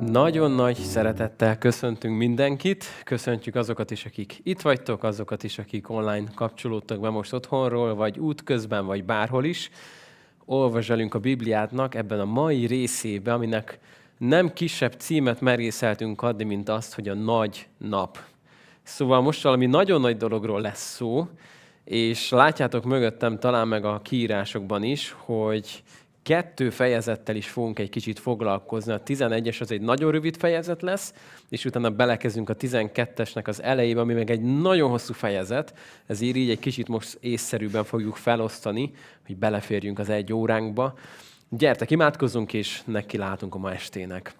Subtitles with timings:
[0.00, 6.24] Nagyon nagy szeretettel köszöntünk mindenkit, köszöntjük azokat is, akik itt vagytok, azokat is, akik online
[6.34, 9.70] kapcsolódtak be most otthonról, vagy útközben, vagy bárhol is.
[10.44, 13.78] Olvaselünk a Bibliátnak ebben a mai részébe, aminek
[14.18, 18.18] nem kisebb címet merészeltünk adni, mint azt, hogy a nagy nap.
[18.82, 21.28] Szóval most valami nagyon nagy dologról lesz szó,
[21.84, 25.82] és látjátok mögöttem talán meg a kiírásokban is, hogy
[26.26, 28.92] kettő fejezettel is fogunk egy kicsit foglalkozni.
[28.92, 31.14] A 11-es az egy nagyon rövid fejezet lesz,
[31.48, 35.74] és utána belekezünk a 12-esnek az elejébe, ami meg egy nagyon hosszú fejezet.
[36.06, 38.92] Ez így, egy kicsit most észszerűben fogjuk felosztani,
[39.26, 40.98] hogy beleférjünk az egy óránkba.
[41.48, 44.34] Gyertek, imádkozzunk, és neki látunk a ma estének.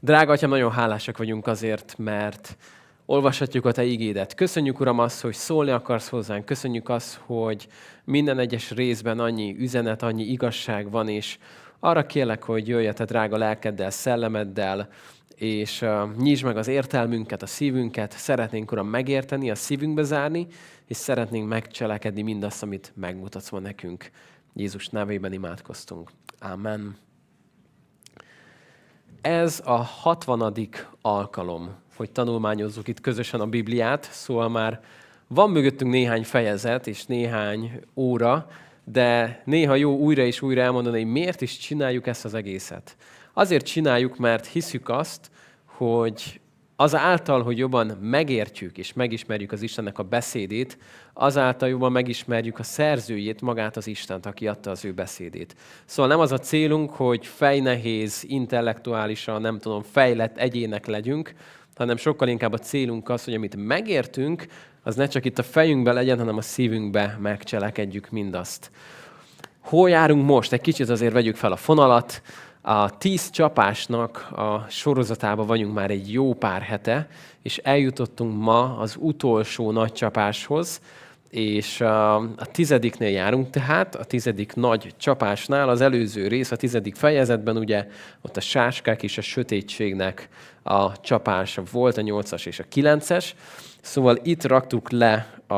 [0.00, 2.56] Drága atyám, nagyon hálásak vagyunk azért, mert
[3.10, 4.34] olvashatjuk a Te igédet.
[4.34, 6.44] Köszönjük, Uram, azt, hogy szólni akarsz hozzánk.
[6.44, 7.68] Köszönjük azt, hogy
[8.04, 11.38] minden egyes részben annyi üzenet, annyi igazság van, és
[11.80, 14.88] arra kérlek, hogy jöjj a Te drága lelkeddel, szellemeddel,
[15.34, 18.12] és uh, nyisd meg az értelmünket, a szívünket.
[18.12, 20.46] Szeretnénk, Uram, megérteni, a szívünkbe zárni,
[20.86, 24.10] és szeretnénk megcselekedni mindazt, amit megmutatsz ma nekünk.
[24.54, 26.10] Jézus nevében imádkoztunk.
[26.40, 26.96] Amen.
[29.20, 34.80] Ez a hatvanadik alkalom, hogy tanulmányozzuk itt közösen a Bibliát, szóval már
[35.26, 38.48] van mögöttünk néhány fejezet és néhány óra,
[38.84, 42.96] de néha jó újra és újra elmondani, hogy miért is csináljuk ezt az egészet.
[43.32, 45.30] Azért csináljuk, mert hiszük azt,
[45.64, 46.40] hogy
[46.76, 50.78] azáltal, hogy jobban megértjük és megismerjük az Istennek a beszédét,
[51.12, 55.54] azáltal jobban megismerjük a szerzőjét, magát az Istent, aki adta az ő beszédét.
[55.84, 61.34] Szóval nem az a célunk, hogy fejnehéz, intellektuálisan, nem tudom, fejlett egyének legyünk,
[61.80, 64.46] hanem sokkal inkább a célunk az, hogy amit megértünk,
[64.82, 68.70] az ne csak itt a fejünkbe legyen, hanem a szívünkbe megcselekedjük mindazt.
[69.60, 70.52] Hol járunk most?
[70.52, 72.22] Egy kicsit azért vegyük fel a fonalat.
[72.60, 77.08] A tíz csapásnak a sorozatában vagyunk már egy jó pár hete,
[77.42, 80.80] és eljutottunk ma az utolsó nagy csapáshoz,
[81.30, 87.56] és a tizediknél járunk, tehát a tizedik nagy csapásnál, az előző rész, a tizedik fejezetben
[87.56, 87.86] ugye
[88.20, 90.28] ott a sáskák és a sötétségnek
[90.70, 93.34] a csapása volt, a nyolcas és a kilences.
[93.80, 95.54] Szóval itt raktuk le a,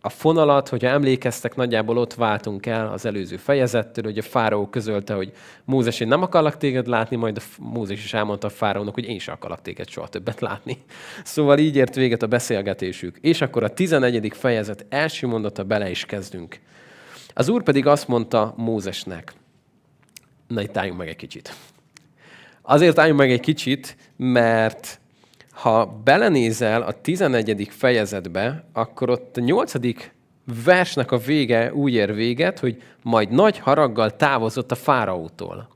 [0.00, 5.14] a fonalat, hogyha emlékeztek, nagyjából ott váltunk el az előző fejezettől, hogy a fáraó közölte,
[5.14, 5.32] hogy
[5.64, 9.18] Mózes, én nem akarlak téged látni, majd a Mózes is elmondta a fáraónak, hogy én
[9.18, 10.82] sem akarlak téged soha többet látni.
[11.24, 13.18] Szóval így ért véget a beszélgetésük.
[13.20, 14.32] És akkor a 11.
[14.34, 16.60] fejezet első mondata bele is kezdünk.
[17.34, 19.32] Az úr pedig azt mondta Mózesnek,
[20.48, 21.54] na itt álljunk meg egy kicsit.
[22.68, 25.00] Azért álljunk meg egy kicsit, mert
[25.50, 27.68] ha belenézel a 11.
[27.70, 29.72] fejezetbe, akkor ott a 8.
[30.64, 35.68] versnek a vége úgy ér véget, hogy majd nagy haraggal távozott a fáraótól.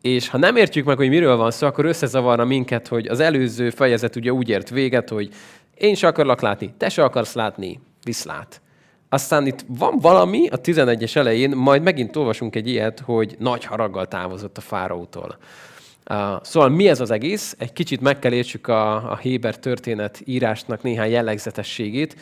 [0.00, 3.70] És ha nem értjük meg, hogy miről van szó, akkor összezavarna minket, hogy az előző
[3.70, 5.28] fejezet ugye úgy ért véget, hogy
[5.74, 8.60] én se akarlak látni, te se akarsz látni, viszlát.
[9.08, 14.06] Aztán itt van valami a 11-es elején, majd megint olvasunk egy ilyet, hogy nagy haraggal
[14.06, 15.38] távozott a fáraótól.
[16.42, 17.56] Szóval mi ez az egész?
[17.58, 22.16] Egy kicsit meg kell értsük a, a Héber történet írásnak néhány jellegzetességét.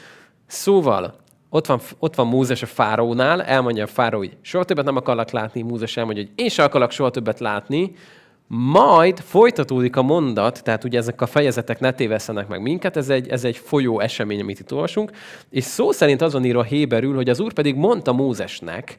[0.46, 1.14] Szóval
[1.50, 5.30] ott van, ott van Mózes a fáraónál, elmondja a fáraó, hogy soha többet nem akarlak
[5.30, 7.92] látni, Mózes elmondja, hogy én sem akarlak soha többet látni,
[8.52, 13.28] majd folytatódik a mondat, tehát ugye ezek a fejezetek ne tévesztenek meg minket, ez egy,
[13.28, 15.10] ez egy folyó esemény, amit itt olvasunk,
[15.50, 18.98] és szó szerint azon írva Héberül, hogy az Úr pedig mondta Mózesnek,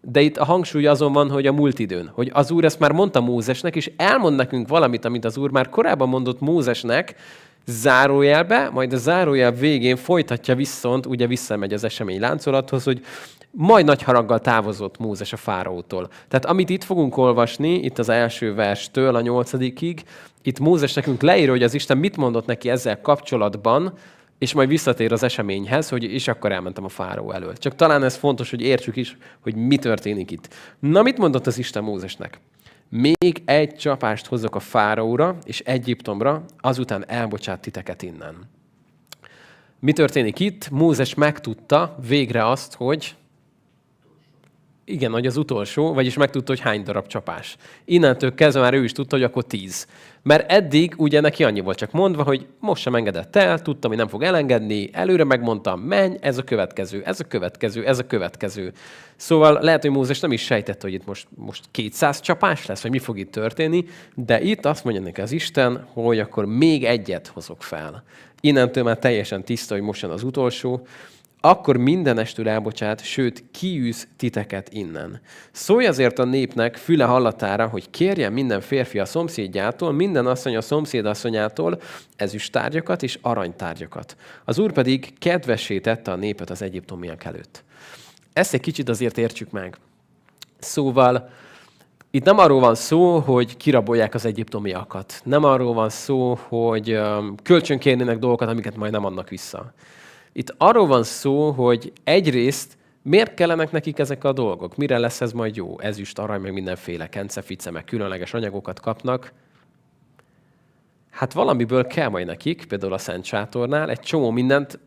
[0.00, 2.10] de itt a hangsúly azon van, hogy a múlt időn.
[2.14, 5.68] Hogy az Úr ezt már mondta Mózesnek, és elmond nekünk valamit, amit az Úr már
[5.68, 7.14] korábban mondott Mózesnek,
[7.66, 13.04] zárójelbe, majd a zárójel végén folytatja viszont, ugye visszamegy az esemény láncolathoz, hogy
[13.50, 16.08] majd nagy haraggal távozott Mózes a fáraótól.
[16.28, 20.02] Tehát amit itt fogunk olvasni, itt az első verstől a nyolcadikig,
[20.42, 23.92] itt Mózes nekünk leírja, hogy az Isten mit mondott neki ezzel kapcsolatban,
[24.40, 27.56] és majd visszatér az eseményhez, hogy és akkor elmentem a fáraó elől.
[27.56, 30.54] Csak talán ez fontos, hogy értsük is, hogy mi történik itt.
[30.78, 32.40] Na, mit mondott az Isten Mózesnek?
[32.88, 38.34] Még egy csapást hozok a fáraóra és Egyiptomra, azután elbocsát titeket innen.
[39.78, 40.70] Mi történik itt?
[40.70, 43.16] Mózes megtudta végre azt, hogy
[44.90, 47.56] igen, hogy az utolsó, vagyis megtudta, hogy hány darab csapás.
[47.84, 49.86] Innentől kezdve már ő is tudta, hogy akkor tíz.
[50.22, 53.98] Mert eddig ugye neki annyi volt csak mondva, hogy most sem engedett el, tudtam, hogy
[53.98, 58.72] nem fog elengedni, előre megmondtam, menj, ez a következő, ez a következő, ez a következő.
[59.16, 62.90] Szóval lehet, hogy Mózes nem is sejtett, hogy itt most, most 200 csapás lesz, vagy
[62.90, 63.84] mi fog itt történni,
[64.14, 68.04] de itt azt mondja neki az Isten, hogy akkor még egyet hozok fel.
[68.40, 70.86] Innentől már teljesen tiszta, hogy most jön az utolsó,
[71.40, 75.20] akkor mindenestül elbocsát, sőt, kiűz titeket innen.
[75.52, 80.60] Szólj azért a népnek füle hallatára, hogy kérjen minden férfi a szomszédjától, minden asszony a
[80.60, 81.80] szomszédasszonyától
[82.16, 84.16] ezüsttárgyakat és aranytárgyakat.
[84.44, 87.64] Az úr pedig kedvessé tette a népet az egyiptomiak előtt.
[88.32, 89.76] Ezt egy kicsit azért értsük meg.
[90.58, 91.30] Szóval
[92.10, 95.20] itt nem arról van szó, hogy kirabolják az egyiptomiakat.
[95.24, 97.00] Nem arról van szó, hogy
[97.42, 99.72] kölcsönkérnének dolgokat, amiket majd nem adnak vissza.
[100.32, 104.76] Itt arról van szó, hogy egyrészt miért kellenek nekik ezek a dolgok?
[104.76, 105.80] Mire lesz ez majd jó?
[105.80, 109.32] Ezüst, arany, meg mindenféle kencefice, meg különleges anyagokat kapnak.
[111.20, 114.78] Hát valamiből kell majd nekik, például a Szent Sátornál, egy csomó mindent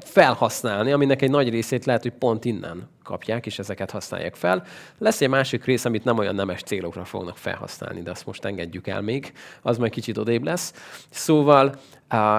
[0.00, 4.64] felhasználni, aminek egy nagy részét lehet, hogy pont innen kapják, és ezeket használják fel.
[4.98, 8.86] Lesz egy másik rész, amit nem olyan nemes célokra fognak felhasználni, de azt most engedjük
[8.86, 10.72] el még, az majd kicsit odébb lesz.
[11.10, 11.74] Szóval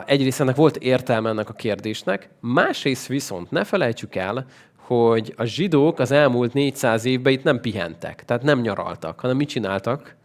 [0.06, 4.46] egyrészt ennek volt értelme ennek a kérdésnek, másrészt viszont ne felejtsük el,
[4.78, 9.50] hogy a zsidók az elmúlt 400 évben itt nem pihentek, tehát nem nyaraltak, hanem mit
[9.50, 10.16] csináltak?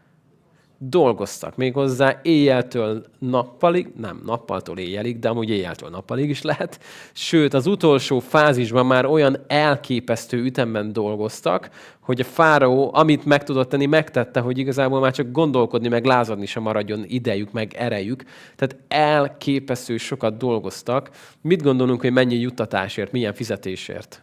[0.78, 6.80] Dolgoztak méghozzá éjjeltől nappalig, nem nappaltól éjjelig, de amúgy éjjeltől nappalig is lehet.
[7.12, 11.70] Sőt, az utolsó fázisban már olyan elképesztő ütemben dolgoztak,
[12.00, 16.46] hogy a fáraó, amit meg tudott tenni, megtette, hogy igazából már csak gondolkodni, meg lázadni
[16.46, 18.24] sem maradjon idejük, meg erejük.
[18.56, 21.10] Tehát elképesztő sokat dolgoztak.
[21.40, 24.22] Mit gondolunk, hogy mennyi juttatásért, milyen fizetésért?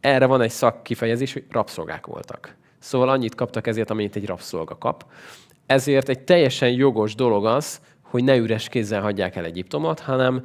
[0.00, 2.58] Erre van egy szakkifejezés, hogy rabszolgák voltak.
[2.80, 5.04] Szóval annyit kaptak ezért, amennyit egy rabszolga kap.
[5.66, 10.42] Ezért egy teljesen jogos dolog az, hogy ne üres kézzel hagyják el Egyiptomot, hanem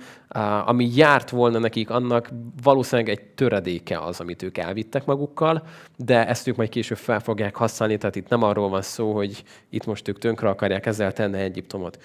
[0.65, 2.29] ami járt volna nekik, annak
[2.63, 5.67] valószínűleg egy töredéke az, amit ők elvittek magukkal,
[5.97, 9.43] de ezt ők majd később fel fogják használni, tehát itt nem arról van szó, hogy
[9.69, 11.99] itt most ők tönkre akarják ezzel tenni Egyiptomot.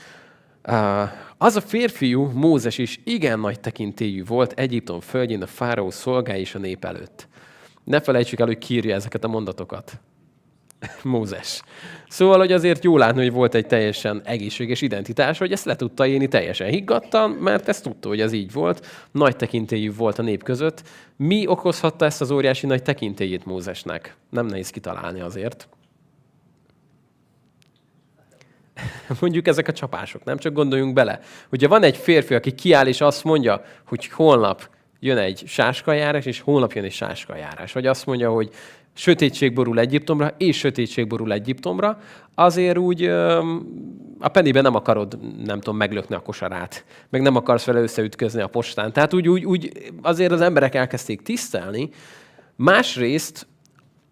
[1.38, 6.54] Az a férfiú, Mózes is igen nagy tekintélyű volt Egyiptom földjén a fáraó szolgái és
[6.54, 7.28] a nép előtt.
[7.84, 10.00] Ne felejtsük el, hogy kírja ezeket a mondatokat.
[11.02, 11.62] Mózes.
[12.08, 16.06] Szóval, hogy azért jó látni, hogy volt egy teljesen egészséges identitás, hogy ezt le tudta
[16.06, 18.86] élni teljesen higgadtan, mert ezt tudta, hogy ez így volt.
[19.10, 20.82] Nagy tekintélyű volt a nép között.
[21.16, 24.16] Mi okozhatta ezt az óriási nagy tekintélyét Mózesnek?
[24.30, 25.68] Nem nehéz kitalálni azért.
[29.20, 31.20] Mondjuk ezek a csapások, nem csak gondoljunk bele.
[31.48, 34.68] Hogyha van egy férfi, aki kiáll és azt mondja, hogy holnap
[35.00, 37.72] jön egy sáskajárás, és holnap jön egy sáskajárás.
[37.72, 38.50] Vagy azt mondja, hogy
[39.00, 41.98] sötétség borul Egyiptomra, és sötétség borul Egyiptomra,
[42.34, 43.04] azért úgy
[44.18, 48.46] a penniben nem akarod, nem tudom, meglökni a kosarát, meg nem akarsz vele összeütközni a
[48.46, 48.92] postán.
[48.92, 51.88] Tehát úgy, úgy, úgy azért az emberek elkezdték tisztelni.
[52.56, 53.46] Másrészt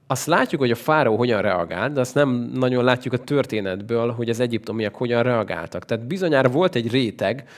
[0.06, 4.28] azt látjuk, hogy a fáraó hogyan reagált, de azt nem nagyon látjuk a történetből, hogy
[4.28, 5.84] az egyiptomiak hogyan reagáltak.
[5.84, 7.48] Tehát bizonyára volt egy réteg,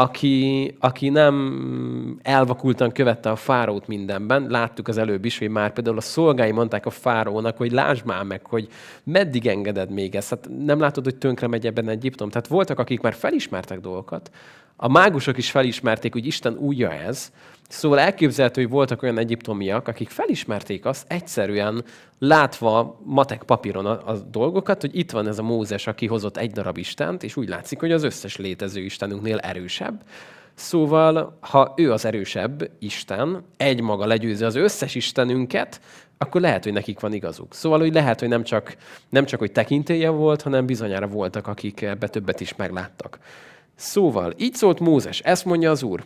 [0.00, 4.46] aki, aki nem elvakultan követte a fárót mindenben.
[4.48, 8.24] Láttuk az előbb is, hogy már például a szolgái mondták a fárónak, hogy lásd már
[8.24, 8.68] meg, hogy
[9.04, 10.30] meddig engeded még ezt.
[10.30, 12.28] Hát nem látod, hogy tönkre megy ebben Egyiptom.
[12.28, 14.30] Tehát voltak, akik már felismertek dolgokat.
[14.76, 17.32] A mágusok is felismerték, hogy Isten újja ez,
[17.70, 21.84] Szóval elképzelhető, hogy voltak olyan egyiptomiak, akik felismerték azt egyszerűen
[22.18, 26.50] látva matek papíron a, a dolgokat, hogy itt van ez a Mózes, aki hozott egy
[26.50, 30.02] darab Istent, és úgy látszik, hogy az összes létező Istenünknél erősebb.
[30.54, 35.80] Szóval, ha ő az erősebb Isten, egy maga legyőzi az összes Istenünket,
[36.18, 37.54] akkor lehet, hogy nekik van igazuk.
[37.54, 38.76] Szóval, hogy lehet, hogy nem csak,
[39.08, 43.18] nem csak hogy tekintélye volt, hanem bizonyára voltak, akik ebbe többet is megláttak.
[43.80, 46.04] Szóval, így szólt Mózes, ezt mondja az Úr.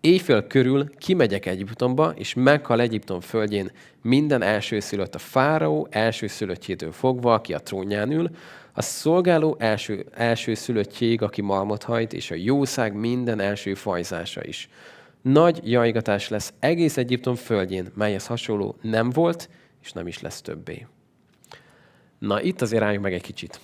[0.00, 3.70] Éjfél körül kimegyek Egyiptomba, és meghal Egyiptom földjén
[4.02, 8.30] minden elsőszülött a fáraó elsőszülöttjétől fogva, aki a trónján ül,
[8.72, 14.68] a szolgáló első, elsőszülöttjég, aki malmot hajt, és a jószág minden első fajzása is.
[15.22, 19.48] Nagy jajgatás lesz egész Egyiptom földjén, melyhez hasonló nem volt,
[19.82, 20.86] és nem is lesz többé.
[22.18, 23.60] Na, itt azért álljunk meg egy kicsit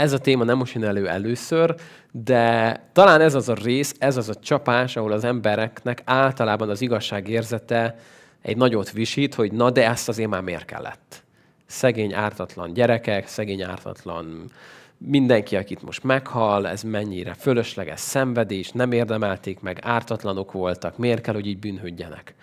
[0.00, 1.74] ez a téma nem most jön elő először,
[2.12, 6.80] de talán ez az a rész, ez az a csapás, ahol az embereknek általában az
[6.80, 7.96] igazság érzete
[8.42, 11.22] egy nagyot visít, hogy na de ezt azért már miért kellett.
[11.66, 14.50] Szegény ártatlan gyerekek, szegény ártatlan
[14.98, 21.34] mindenki, akit most meghal, ez mennyire fölösleges szenvedés, nem érdemelték meg, ártatlanok voltak, miért kell,
[21.34, 22.34] hogy így bűnhődjenek.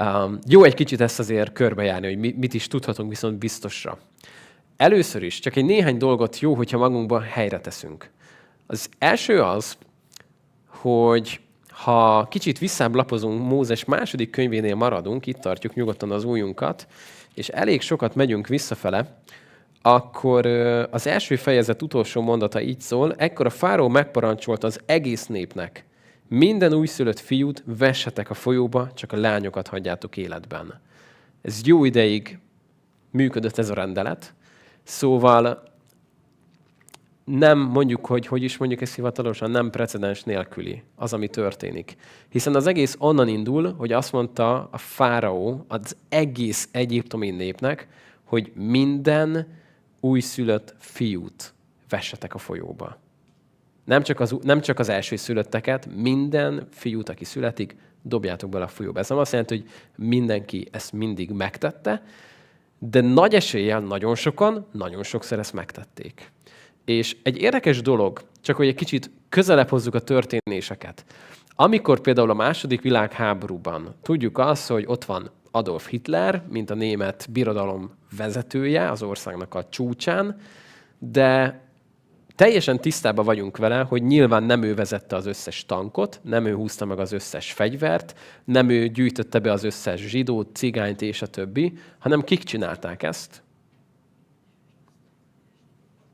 [0.00, 3.98] Um, jó egy kicsit ezt azért körbejárni, hogy mit is tudhatunk viszont biztosra.
[4.78, 8.10] Először is csak egy néhány dolgot jó, hogyha magunkban helyre teszünk.
[8.66, 9.76] Az első az,
[10.66, 16.86] hogy ha kicsit visszább lapozunk, Mózes második könyvénél maradunk, itt tartjuk nyugodtan az újunkat,
[17.34, 19.20] és elég sokat megyünk visszafele,
[19.82, 20.46] akkor
[20.90, 25.84] az első fejezet utolsó mondata így szól, ekkor a fáró megparancsolt az egész népnek,
[26.28, 30.80] Minden újszülött fiút vessetek a folyóba, csak a lányokat hagyjátok életben.
[31.42, 32.38] Ez jó ideig
[33.10, 34.34] működött ez a rendelet,
[34.88, 35.62] szóval
[37.24, 41.96] nem mondjuk, hogy hogy is mondjuk ez hivatalosan, nem precedens nélküli az, ami történik.
[42.28, 47.88] Hiszen az egész onnan indul, hogy azt mondta a fáraó az egész egyiptomi népnek,
[48.24, 49.46] hogy minden
[50.00, 51.54] újszülött fiút
[51.88, 52.98] vessetek a folyóba.
[53.84, 58.68] Nem csak az, nem csak az első szülötteket, minden fiút, aki születik, dobjátok bele a
[58.68, 58.98] folyóba.
[58.98, 62.02] Ez nem azt jelenti, hogy mindenki ezt mindig megtette,
[62.78, 66.32] de nagy eséllyel nagyon sokan, nagyon sokszor ezt megtették.
[66.84, 71.04] És egy érdekes dolog, csak hogy egy kicsit közelebb hozzuk a történéseket.
[71.54, 77.26] Amikor például a második világháborúban tudjuk azt, hogy ott van Adolf Hitler, mint a német
[77.30, 80.36] birodalom vezetője az országnak a csúcsán,
[80.98, 81.60] de
[82.38, 86.84] teljesen tisztában vagyunk vele, hogy nyilván nem ő vezette az összes tankot, nem ő húzta
[86.84, 91.72] meg az összes fegyvert, nem ő gyűjtötte be az összes zsidót, cigányt és a többi,
[91.98, 93.42] hanem kik csinálták ezt?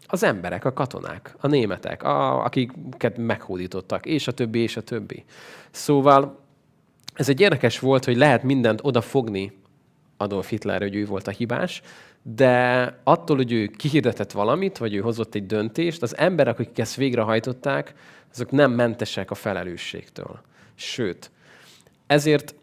[0.07, 5.25] Az emberek, a katonák, a németek, a, akiket meghódítottak, és a többi, és a többi.
[5.71, 6.41] Szóval
[7.15, 9.53] ez egy érdekes volt, hogy lehet mindent odafogni
[10.25, 11.83] Adolf Hitler, hogy ő volt a hibás,
[12.23, 16.95] de attól, hogy ő kihirdetett valamit, vagy ő hozott egy döntést, az emberek, akik ezt
[16.95, 17.95] végrehajtották,
[18.33, 20.41] azok nem mentesek a felelősségtől.
[20.75, 21.31] Sőt,
[22.07, 22.55] ezért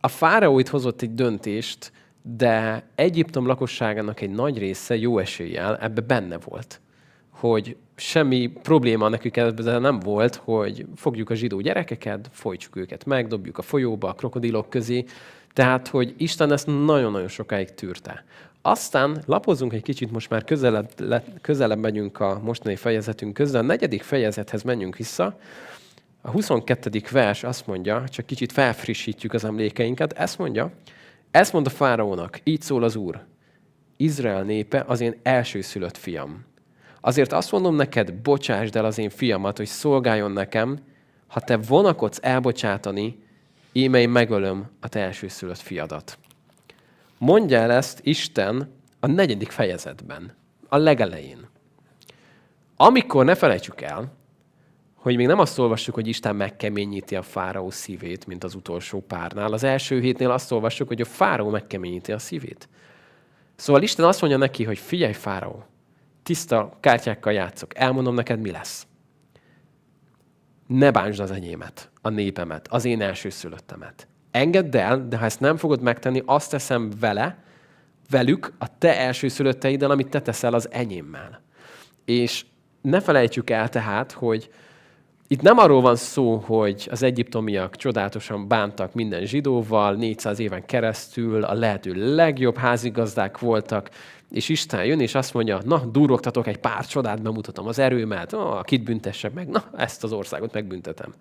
[0.00, 6.00] a fáraó itt hozott egy döntést, de Egyiptom lakosságának egy nagy része jó eséllyel ebbe
[6.00, 6.80] benne volt.
[7.30, 13.26] Hogy semmi probléma nekük ebben nem volt, hogy fogjuk a zsidó gyerekeket, folytsuk őket meg,
[13.26, 15.04] dobjuk a folyóba, a krokodilok közé.
[15.52, 18.24] Tehát, hogy Isten ezt nagyon-nagyon sokáig tűrte.
[18.62, 20.90] Aztán lapozunk egy kicsit, most már közelebb,
[21.40, 23.64] közelebb megyünk a mostani fejezetünk közben.
[23.64, 25.38] A negyedik fejezethez menjünk vissza.
[26.20, 27.02] A 22.
[27.10, 30.72] vers azt mondja, csak kicsit felfrissítjük az emlékeinket, ezt mondja,
[31.30, 33.24] ezt mond a fáraónak, így szól az Úr,
[33.96, 36.44] Izrael népe az én elsőszülött fiam.
[37.00, 40.78] Azért azt mondom neked, bocsásd el az én fiamat, hogy szolgáljon nekem,
[41.26, 43.21] ha te vonakodsz elbocsátani,
[43.72, 46.18] íme én megölöm a te elsőszülött fiadat.
[47.18, 50.34] Mondja el ezt Isten a negyedik fejezetben,
[50.68, 51.48] a legelején.
[52.76, 54.12] Amikor ne felejtsük el,
[54.94, 59.52] hogy még nem azt olvassuk, hogy Isten megkeményíti a fáraó szívét, mint az utolsó párnál.
[59.52, 62.68] Az első hétnél azt olvassuk, hogy a fáraó megkeményíti a szívét.
[63.54, 65.64] Szóval Isten azt mondja neki, hogy figyelj fáraó,
[66.22, 68.86] tiszta kártyákkal játszok, elmondom neked, mi lesz.
[70.72, 74.06] Ne bántsd az enyémet, a népemet, az én elsőszülöttemet.
[74.30, 77.38] Engedd el, de ha ezt nem fogod megtenni, azt teszem vele,
[78.10, 81.40] velük, a te elsőszülötteiddel, amit te teszel az enyémmel.
[82.04, 82.44] És
[82.80, 84.50] ne felejtsük el tehát, hogy
[85.26, 91.44] itt nem arról van szó, hogy az egyiptomiak csodálatosan bántak minden zsidóval, 400 éven keresztül
[91.44, 93.90] a lehető legjobb házigazdák voltak,
[94.32, 98.64] és Isten jön, és azt mondja, na, durogtatok egy pár csodát, bemutatom az erőmet, ah,
[98.64, 101.14] kit büntessek meg, na, ezt az országot megbüntetem.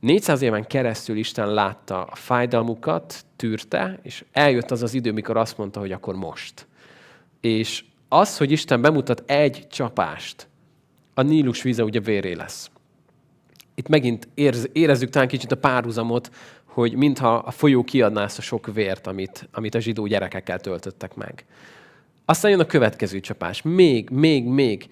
[0.00, 5.58] 400 éven keresztül Isten látta a fájdalmukat, tűrte, és eljött az az idő, mikor azt
[5.58, 6.66] mondta, hogy akkor most.
[7.40, 10.48] És az, hogy Isten bemutat egy csapást,
[11.14, 12.70] a Nílus víze ugye véré lesz.
[13.74, 16.30] Itt megint érz, érezzük talán kicsit a párhuzamot,
[16.64, 21.14] hogy mintha a folyó kiadná ezt a sok vért, amit, amit a zsidó gyerekekkel töltöttek
[21.14, 21.44] meg.
[22.28, 23.62] Aztán jön a következő csapás.
[23.62, 24.88] Még, még, még.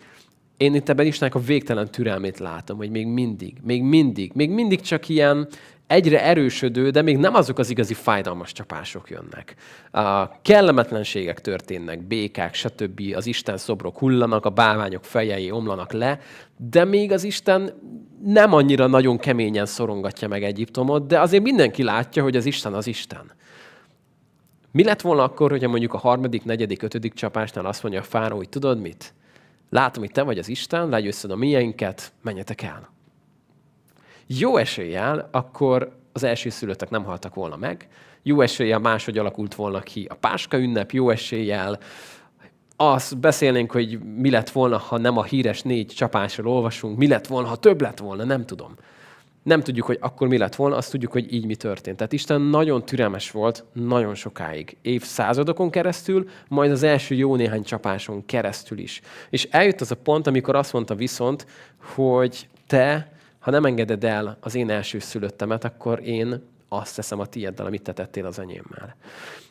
[0.57, 4.81] Én itt ebben Istennek a végtelen türelmét látom, hogy még mindig, még mindig, még mindig
[4.81, 5.49] csak ilyen
[5.87, 9.55] egyre erősödő, de még nem azok az igazi fájdalmas csapások jönnek.
[9.91, 13.01] A kellemetlenségek történnek, békák, stb.
[13.15, 16.19] Az Isten szobrok hullanak, a bálványok fejei omlanak le,
[16.57, 17.73] de még az Isten
[18.25, 22.87] nem annyira nagyon keményen szorongatja meg Egyiptomot, de azért mindenki látja, hogy az Isten az
[22.87, 23.33] Isten.
[24.75, 28.37] Mi lett volna akkor, hogyha mondjuk a harmadik, negyedik, ötödik csapásnál azt mondja a fáró,
[28.37, 29.15] hogy tudod mit?
[29.71, 32.91] Látom, hogy te vagy az Isten, legyőzted a mieinket, menjetek el.
[34.27, 37.89] Jó eséllyel akkor az első szülöttek nem haltak volna meg,
[38.23, 41.79] jó eséllyel máshogy alakult volna ki a Páska ünnep, jó eséllyel
[42.77, 47.27] azt beszélnénk, hogy mi lett volna, ha nem a híres négy csapásról olvasunk, mi lett
[47.27, 48.75] volna, ha több lett volna, nem tudom.
[49.45, 51.97] Nem tudjuk, hogy akkor mi lett volna, azt tudjuk, hogy így mi történt.
[51.97, 58.27] Tehát Isten nagyon türelmes volt nagyon sokáig, évszázadokon keresztül, majd az első jó néhány csapáson
[58.27, 59.01] keresztül is.
[59.31, 61.47] És eljött az a pont, amikor azt mondta viszont,
[61.95, 67.27] hogy te, ha nem engeded el az én első szülöttemet, akkor én azt teszem a
[67.27, 68.97] tiéddel, amit te tettél az enyémmel.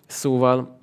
[0.05, 0.81] Szóval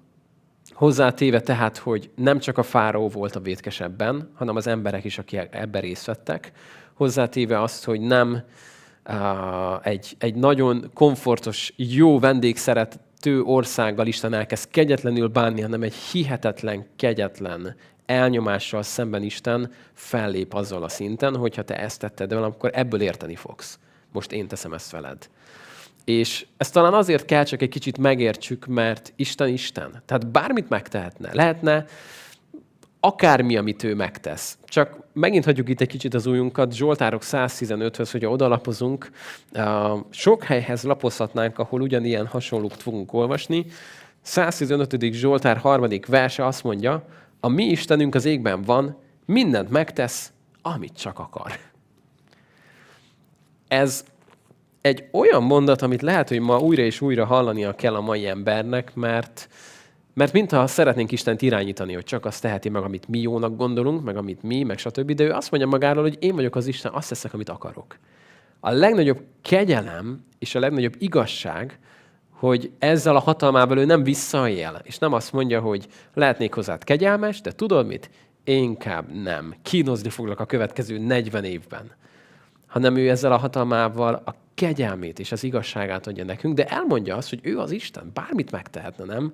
[0.80, 5.48] Hozzátéve tehát, hogy nem csak a fáraó volt a vétkesebben, hanem az emberek is, akik
[5.50, 6.52] ebben részt vettek.
[6.94, 8.42] Hozzátéve azt, hogy nem
[9.82, 17.76] egy, egy nagyon komfortos, jó vendégszerető országgal Isten elkezd kegyetlenül bánni, hanem egy hihetetlen, kegyetlen
[18.06, 23.36] elnyomással szemben Isten fellép azzal a szinten, hogyha te ezt tetted el, akkor ebből érteni
[23.36, 23.78] fogsz.
[24.12, 25.28] Most én teszem ezt veled.
[26.04, 30.02] És ezt talán azért kell csak egy kicsit megértsük, mert Isten Isten.
[30.06, 31.30] Tehát bármit megtehetne.
[31.32, 31.84] Lehetne
[33.00, 34.58] akármi, amit ő megtesz.
[34.64, 39.10] Csak megint hagyjuk itt egy kicsit az újunkat, Zsoltárok 115-höz, hogyha odalapozunk,
[40.10, 43.66] sok helyhez lapozhatnánk, ahol ugyanilyen hasonlót fogunk olvasni.
[44.22, 45.12] 115.
[45.12, 47.04] Zsoltár harmadik verse azt mondja,
[47.40, 48.96] a mi Istenünk az égben van,
[49.26, 51.58] mindent megtesz, amit csak akar.
[53.68, 54.04] Ez
[54.80, 58.94] egy olyan mondat, amit lehet, hogy ma újra és újra hallania kell a mai embernek,
[58.94, 59.48] mert,
[60.14, 64.16] mert mintha szeretnénk Istent irányítani, hogy csak azt teheti meg, amit mi jónak gondolunk, meg
[64.16, 65.12] amit mi, meg stb.
[65.12, 67.98] De ő azt mondja magáról, hogy én vagyok az Isten, azt teszek, amit akarok.
[68.60, 71.78] A legnagyobb kegyelem és a legnagyobb igazság,
[72.30, 77.40] hogy ezzel a hatalmával ő nem visszaél, és nem azt mondja, hogy lehetnék hozzád kegyelmes,
[77.40, 78.10] de tudod mit?
[78.44, 79.54] Inkább nem.
[79.62, 81.90] Kínozni foglak a következő 40 évben.
[82.66, 87.28] Hanem ő ezzel a hatalmával a kegyelmét és az igazságát adja nekünk, de elmondja azt,
[87.28, 89.32] hogy ő az Isten, bármit megtehetne, nem?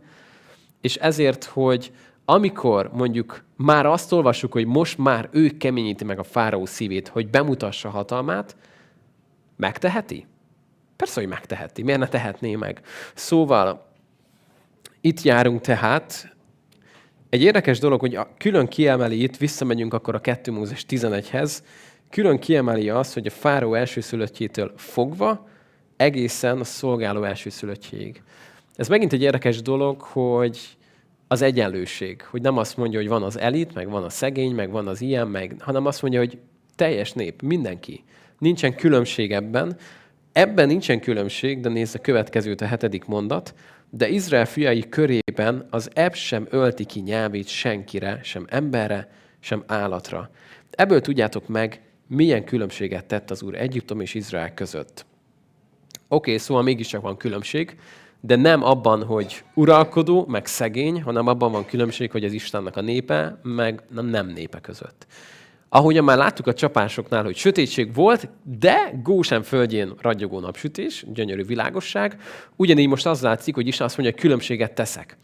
[0.86, 1.92] És ezért, hogy
[2.24, 7.28] amikor mondjuk már azt olvassuk, hogy most már ő keményíti meg a fáraó szívét, hogy
[7.28, 8.56] bemutassa hatalmát,
[9.56, 10.26] megteheti?
[10.96, 11.82] Persze, hogy megteheti.
[11.82, 12.80] Miért ne tehetné meg?
[13.14, 13.86] Szóval
[15.00, 16.36] itt járunk tehát.
[17.28, 21.58] Egy érdekes dolog, hogy külön kiemeli itt, visszamegyünk akkor a 2 Mózes 11-hez,
[22.10, 25.48] külön kiemeli azt, hogy a fáró elsőszülöttjétől fogva
[25.96, 28.22] egészen a szolgáló elsőszülöttjéig.
[28.76, 30.75] Ez megint egy érdekes dolog, hogy
[31.28, 34.70] az egyenlőség, hogy nem azt mondja, hogy van az elit, meg van a szegény, meg
[34.70, 36.38] van az ilyen, meg, hanem azt mondja, hogy
[36.76, 38.04] teljes nép, mindenki.
[38.38, 39.76] Nincsen különbség ebben.
[40.32, 43.54] Ebben nincsen különbség, de nézd a következőt, a hetedik mondat.
[43.90, 49.08] De Izrael fiai körében az ebb sem ölti ki nyelvét senkire, sem emberre,
[49.40, 50.30] sem állatra.
[50.70, 55.06] Ebből tudjátok meg, milyen különbséget tett az Úr Egyiptom és Izrael között.
[56.08, 57.76] Oké, okay, szóval mégiscsak van különbség,
[58.20, 62.80] de nem abban, hogy uralkodó, meg szegény, hanem abban van különbség, hogy az Istennek a
[62.80, 65.06] népe, meg nem, népe között.
[65.68, 72.20] Ahogyan már láttuk a csapásoknál, hogy sötétség volt, de Gósen földjén ragyogó napsütés, gyönyörű világosság,
[72.56, 75.18] ugyanígy most az látszik, hogy Isten azt mondja, hogy különbséget teszek.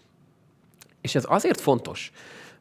[1.01, 2.13] És ez azért fontos,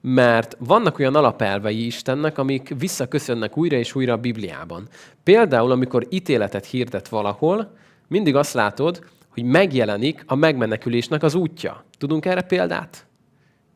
[0.01, 4.87] mert vannak olyan alapelvei Istennek, amik visszaköszönnek újra és újra a Bibliában.
[5.23, 11.83] Például, amikor ítéletet hirdet valahol, mindig azt látod, hogy megjelenik a megmenekülésnek az útja.
[11.97, 13.05] Tudunk erre példát?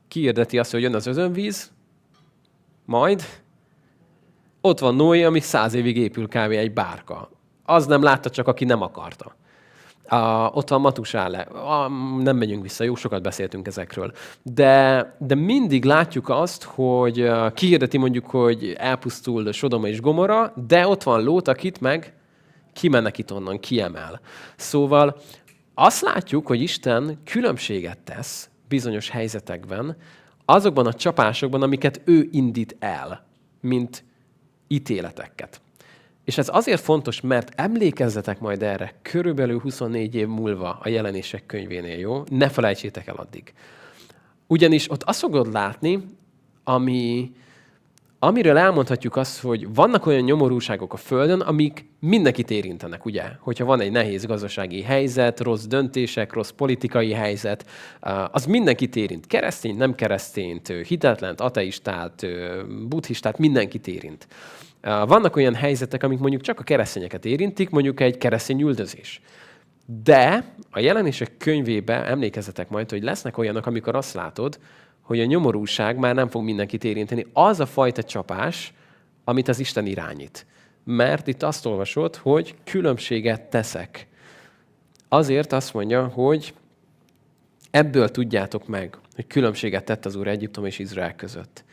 [0.07, 1.71] Kiirdeti azt, hogy jön az özönvíz,
[2.85, 3.23] majd
[4.61, 7.29] ott van Noé, ami száz évig épül kávé egy bárka.
[7.65, 9.35] Az nem látta csak, aki nem akarta.
[10.07, 11.39] A, ott van Matusále.
[11.39, 11.87] A,
[12.21, 14.11] nem megyünk vissza, jó sokat beszéltünk ezekről.
[14.41, 21.03] De, de mindig látjuk azt, hogy kihirdeti mondjuk, hogy elpusztul Sodoma és Gomora, de ott
[21.03, 22.13] van Lót, akit meg
[22.73, 24.19] kimenekít onnan, kiemel.
[24.55, 25.21] Szóval
[25.75, 29.97] azt látjuk, hogy Isten különbséget tesz bizonyos helyzetekben,
[30.45, 33.25] azokban a csapásokban, amiket ő indít el,
[33.61, 34.03] mint
[34.67, 35.61] ítéleteket.
[36.23, 41.97] És ez azért fontos, mert emlékezzetek majd erre körülbelül 24 év múlva a jelenések könyvénél,
[41.97, 42.23] jó?
[42.29, 43.53] Ne felejtsétek el addig.
[44.47, 46.05] Ugyanis ott azt fogod látni,
[46.63, 47.31] ami,
[48.19, 53.23] amiről elmondhatjuk azt, hogy vannak olyan nyomorúságok a Földön, amik mindenkit érintenek, ugye?
[53.39, 57.65] Hogyha van egy nehéz gazdasági helyzet, rossz döntések, rossz politikai helyzet,
[58.31, 59.27] az mindenkit érint.
[59.27, 62.25] Keresztény, nem keresztényt, hitetlent, ateistát,
[62.87, 64.27] buddhistát, mindenkit érint.
[64.81, 69.21] Vannak olyan helyzetek, amik mondjuk csak a keresztényeket érintik, mondjuk egy keresztény üldözés.
[70.03, 74.59] De a jelenések könyvébe emlékezzetek majd, hogy lesznek olyanok, amikor azt látod,
[75.05, 77.25] hogy a nyomorúság már nem fog mindenkit érinteni.
[77.33, 78.73] Az a fajta csapás,
[79.23, 80.45] amit az Isten irányít.
[80.83, 84.07] Mert itt azt olvasod, hogy különbséget teszek.
[85.09, 86.53] Azért azt mondja, hogy
[87.71, 91.63] ebből tudjátok meg, hogy különbséget tett az Úr Egyiptom és Izrael között.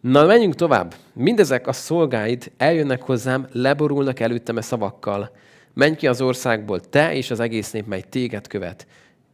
[0.00, 0.94] Na, menjünk tovább.
[1.12, 5.30] Mindezek a szolgáid eljönnek hozzám, leborulnak előttem a szavakkal.
[5.74, 8.86] Menj ki az országból, te és az egész nép, mely téged követ,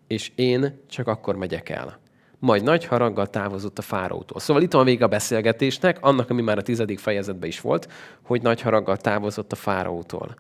[0.06, 1.99] és én csak akkor megyek el.
[2.40, 4.40] Majd nagy haraggal távozott a fárótól.
[4.40, 7.88] Szóval itt van vége a beszélgetésnek, annak, ami már a tizedik fejezetben is volt,
[8.22, 10.34] hogy nagy haraggal távozott a fárótól.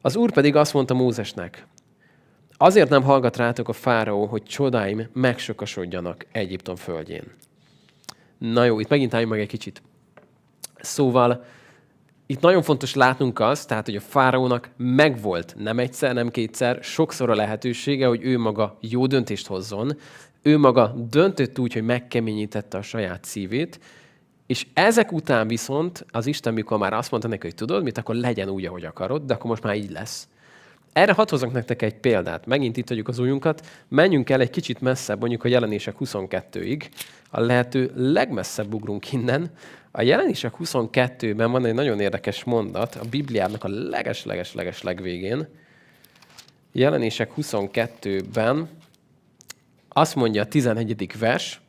[0.00, 1.66] Az úr pedig azt mondta Mózesnek,
[2.56, 7.24] azért nem hallgat rátok a fáraó, hogy csodáim megsokasodjanak Egyiptom földjén.
[8.38, 9.82] Na jó, itt megint álljunk meg egy kicsit.
[10.80, 11.44] Szóval
[12.26, 17.30] itt nagyon fontos látnunk azt, tehát, hogy a fáraónak megvolt nem egyszer, nem kétszer, sokszor
[17.30, 19.98] a lehetősége, hogy ő maga jó döntést hozzon,
[20.46, 23.80] ő maga döntött úgy, hogy megkeményítette a saját szívét,
[24.46, 28.14] és ezek után viszont az Isten, mikor már azt mondta neki, hogy tudod mit, akkor
[28.14, 30.28] legyen úgy, ahogy akarod, de akkor most már így lesz.
[30.92, 32.46] Erre hadd hozzak nektek egy példát.
[32.46, 33.66] Megint itt vagyunk az ujjunkat.
[33.88, 36.82] Menjünk el egy kicsit messzebb, mondjuk a jelenések 22-ig.
[37.30, 39.50] A lehető legmesszebb ugrunk innen.
[39.90, 45.48] A jelenések 22-ben van egy nagyon érdekes mondat, a Bibliának a leges-leges-leges legvégén.
[46.72, 48.68] Jelenések 22-ben
[49.96, 51.18] azt mondja a 11.
[51.18, 51.60] vers,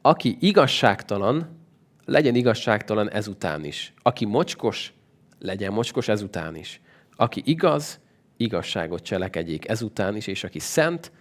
[0.00, 1.58] aki igazságtalan,
[2.04, 3.92] legyen igazságtalan ezután is.
[4.02, 4.92] Aki mocskos,
[5.38, 6.80] legyen mocskos ezután is.
[7.16, 8.00] Aki igaz,
[8.36, 11.12] igazságot cselekedjék ezután is, és aki szent,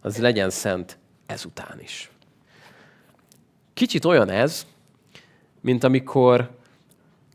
[0.00, 2.10] az legyen szent ezután is.
[3.74, 4.66] Kicsit olyan ez,
[5.60, 6.58] mint amikor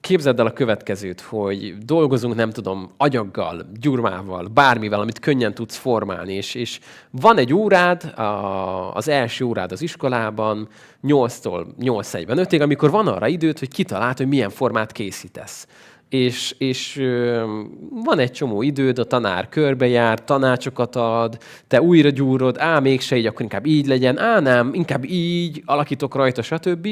[0.02, 6.34] képzeld el a következőt, hogy dolgozunk, nem tudom, agyaggal, gyurmával, bármivel, amit könnyen tudsz formálni,
[6.34, 6.80] és, és
[7.12, 10.68] van egy órád, a, az első órád az iskolában,
[11.04, 15.68] 8-tól 8.45-ig, amikor van arra időt, hogy kitaláld, hogy milyen formát készítesz
[16.12, 17.44] és, és ö,
[17.90, 21.38] van egy csomó időd, a tanár körbejár, tanácsokat ad,
[21.68, 26.16] te újra gyúrod, á, mégse így, akkor inkább így legyen, á, nem, inkább így, alakítok
[26.16, 26.88] rajta, stb.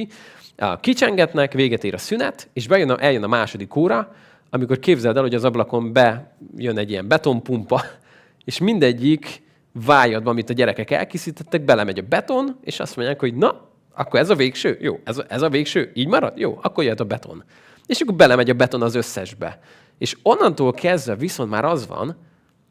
[0.79, 4.15] Kicsengetnek, véget ér a szünet, és bejön a, eljön a második óra,
[4.49, 7.81] amikor képzeld el, hogy az ablakon bejön egy ilyen betonpumpa,
[8.45, 9.43] és mindegyik
[9.85, 14.29] vájadban, amit a gyerekek elkészítettek, belemegy a beton, és azt mondják, hogy na, akkor ez
[14.29, 14.77] a végső?
[14.81, 15.91] Jó, ez a, ez a végső?
[15.93, 16.37] Így marad?
[16.37, 17.43] Jó, akkor jöhet a beton.
[17.85, 19.59] És akkor belemegy a beton az összesbe.
[19.97, 22.17] És onnantól kezdve viszont már az van,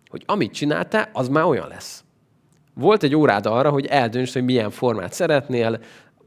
[0.08, 2.04] hogy amit csináltál, az már olyan lesz.
[2.74, 5.80] Volt egy órád arra, hogy eldöntsd, hogy milyen formát szeretnél,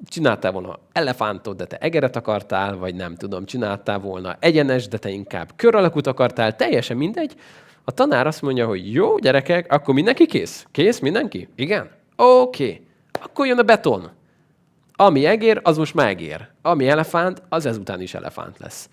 [0.08, 5.10] csináltál volna elefántot, de te egeret akartál, vagy nem tudom, csináltál volna egyenes, de te
[5.10, 7.36] inkább kör alakút akartál, teljesen mindegy.
[7.84, 10.66] A tanár azt mondja, hogy jó, gyerekek, akkor mindenki kész?
[10.72, 11.48] Kész mindenki?
[11.56, 11.90] Igen?
[12.16, 12.64] Oké.
[12.64, 12.86] Okay.
[13.24, 14.10] Akkor jön a beton.
[14.96, 16.48] Ami egér, az most megér.
[16.62, 18.90] Ami elefánt, az ezután is elefánt lesz.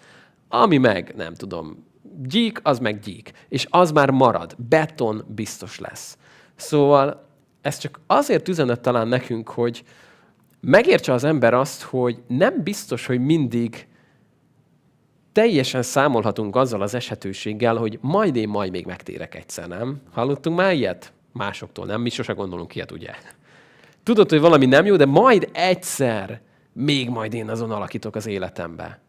[0.49, 1.87] Ami meg, nem tudom,
[2.23, 3.33] gyík, az meg gyík.
[3.49, 4.55] És az már marad.
[4.69, 6.19] Beton biztos lesz.
[6.57, 7.27] Szóval
[7.61, 9.85] ez csak azért üzenet talán nekünk, hogy
[10.61, 13.87] megértse az ember azt, hogy nem biztos, hogy mindig
[15.33, 20.01] teljesen számolhatunk azzal az eshetőséggel, hogy majd én majd még megtérek egyszer, nem?
[20.13, 21.13] Hallottunk már ilyet?
[21.33, 23.11] Másoktól nem, mi sose gondolunk ilyet, ugye?
[24.03, 26.41] Tudod, hogy valami nem jó, de majd egyszer
[26.73, 29.01] még majd én azon alakítok az életembe.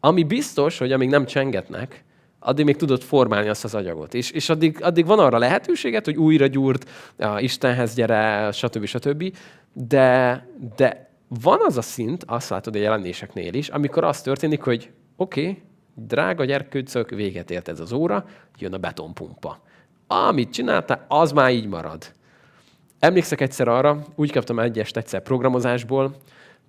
[0.00, 2.04] Ami biztos, hogy amíg nem csengetnek,
[2.38, 4.14] addig még tudod formálni azt az agyagot.
[4.14, 8.84] És, és addig, addig van arra lehetőséget, hogy újra gyúrt, a Istenhez gyere, stb.
[8.84, 9.36] stb.
[9.74, 14.90] De, de van az a szint, azt látod a jelenéseknél is, amikor az történik, hogy
[15.16, 15.62] oké, okay,
[15.94, 18.24] drága gyerkőcök, véget ért ez az óra,
[18.58, 19.60] jön a betonpumpa.
[20.06, 22.12] Amit csináltál, az már így marad.
[22.98, 26.16] Emlékszek egyszer arra, úgy kaptam egyest egyszer programozásból,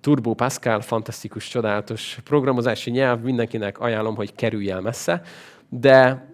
[0.00, 5.22] Turbo Pascal, fantasztikus, csodálatos programozási nyelv, mindenkinek ajánlom, hogy kerülj el messze,
[5.68, 6.26] de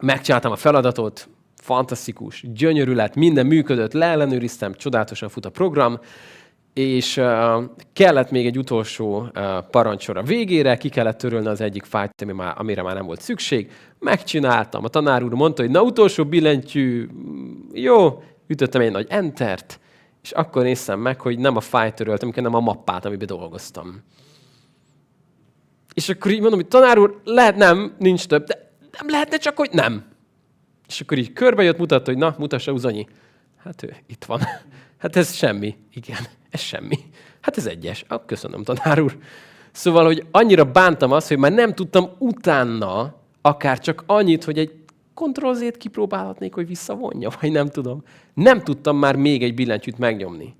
[0.00, 1.28] megcsináltam a feladatot,
[1.62, 5.98] fantasztikus, gyönyörű lett, minden működött, leellenőriztem, csodálatosan fut a program,
[6.74, 9.30] és uh, kellett még egy utolsó uh,
[9.70, 13.20] parancsor a végére, ki kellett törölni az egyik fájt, ami már, amire már nem volt
[13.20, 13.70] szükség.
[13.98, 14.84] Megcsináltam.
[14.84, 17.08] A tanár úr mondta, hogy na utolsó billentyű,
[17.72, 19.80] jó, ütöttem egy nagy entert,
[20.22, 24.02] és akkor néztem meg, hogy nem a fájt töröltem, hanem a mappát, amiben dolgoztam.
[25.94, 29.56] És akkor így mondom, hogy tanár úr, lehet nem, nincs több, de nem lehetne csak,
[29.56, 30.11] hogy nem.
[30.88, 33.06] És akkor így körbejött, mutatta, hogy na, mutassa Uzanyi.
[33.56, 34.40] Hát ő, itt van.
[34.98, 35.76] Hát ez semmi.
[35.92, 36.18] Igen,
[36.50, 36.98] ez semmi.
[37.40, 38.04] Hát ez egyes.
[38.08, 39.18] Ah, köszönöm, tanár úr.
[39.72, 44.82] Szóval, hogy annyira bántam azt, hogy már nem tudtam utána akár csak annyit, hogy egy
[45.52, 48.02] Z-t kipróbálhatnék, hogy visszavonja, vagy nem tudom.
[48.34, 50.54] Nem tudtam már még egy billentyűt megnyomni.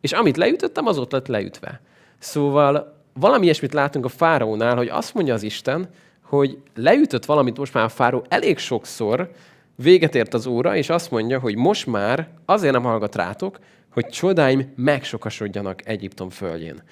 [0.00, 1.80] És amit leütöttem, az ott lett leütve.
[2.18, 5.88] Szóval valami ilyesmit látunk a fáraónál, hogy azt mondja az Isten,
[6.36, 9.30] hogy leütött valamit most már a fáró elég sokszor,
[9.74, 13.58] véget ért az óra, és azt mondja, hogy most már azért nem hallgat rátok,
[13.90, 16.82] hogy csodáim megsokasodjanak Egyiptom földjén.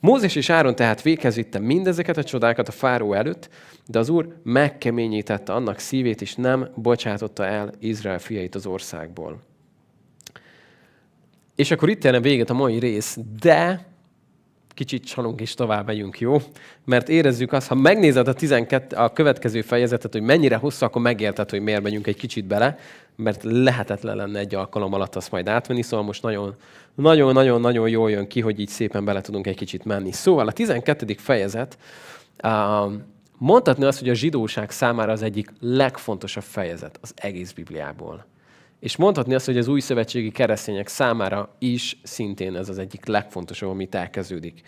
[0.00, 3.48] Mózes és Áron tehát véghez vitte mindezeket a csodákat a fáró előtt,
[3.86, 9.40] de az Úr megkeményítette annak szívét, és nem bocsátotta el Izrael fiait az országból.
[11.54, 13.86] És akkor itt jelen véget a mai rész, de
[14.76, 16.36] kicsit csalunk és tovább megyünk, jó?
[16.84, 21.50] Mert érezzük azt, ha megnézed a, 12, a következő fejezetet, hogy mennyire hosszú, akkor megérted,
[21.50, 22.78] hogy miért megyünk egy kicsit bele,
[23.16, 26.54] mert lehetetlen lenne egy alkalom alatt azt majd átvenni, szóval most nagyon,
[26.94, 30.12] nagyon-nagyon-nagyon jól jön ki, hogy így szépen bele tudunk egy kicsit menni.
[30.12, 31.14] Szóval a 12.
[31.18, 31.78] fejezet,
[33.38, 38.24] mondhatni azt, hogy a zsidóság számára az egyik legfontosabb fejezet az egész Bibliából.
[38.86, 43.70] És mondhatni azt, hogy az új szövetségi keresztények számára is szintén ez az egyik legfontosabb,
[43.70, 44.60] amit elkezdődik.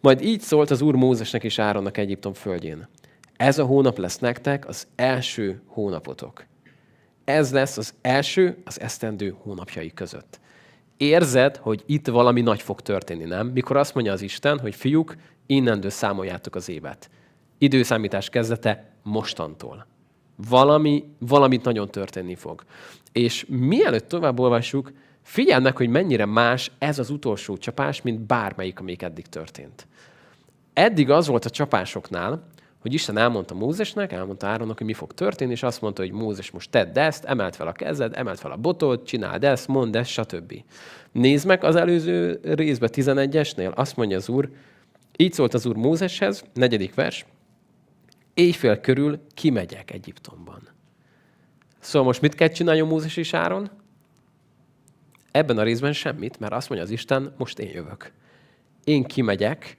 [0.00, 2.88] Majd így szólt az Úr Mózesnek és Áronnak Egyiptom földjén.
[3.36, 6.44] Ez a hónap lesz nektek az első hónapotok.
[7.24, 10.40] Ez lesz az első az esztendő hónapjai között.
[10.96, 13.46] Érzed, hogy itt valami nagy fog történni, nem?
[13.46, 17.10] Mikor azt mondja az Isten, hogy fiúk, innentől számoljátok az évet.
[17.58, 19.86] Időszámítás kezdete mostantól.
[20.48, 22.64] Valami, valamit nagyon történni fog.
[23.16, 28.80] És mielőtt tovább olvassuk, figyeld meg, hogy mennyire más ez az utolsó csapás, mint bármelyik,
[28.80, 29.86] amelyik eddig történt.
[30.72, 32.48] Eddig az volt a csapásoknál,
[32.80, 36.50] hogy Isten elmondta Mózesnek, elmondta Áronnak, hogy mi fog történni, és azt mondta, hogy Mózes
[36.50, 40.10] most tedd ezt, emelt fel a kezed, emelt fel a botod, csináld ezt, mondd ezt,
[40.10, 40.62] stb.
[41.12, 44.50] Nézd meg az előző részbe, 11-esnél, azt mondja az Úr,
[45.16, 47.26] így szólt az Úr Mózeshez, negyedik vers,
[48.34, 50.74] éjfél körül kimegyek Egyiptomban.
[51.86, 53.70] Szóval most mit kell csináljon Mózes és Áron?
[55.30, 58.12] Ebben a részben semmit, mert azt mondja az Isten, most én jövök.
[58.84, 59.76] Én kimegyek,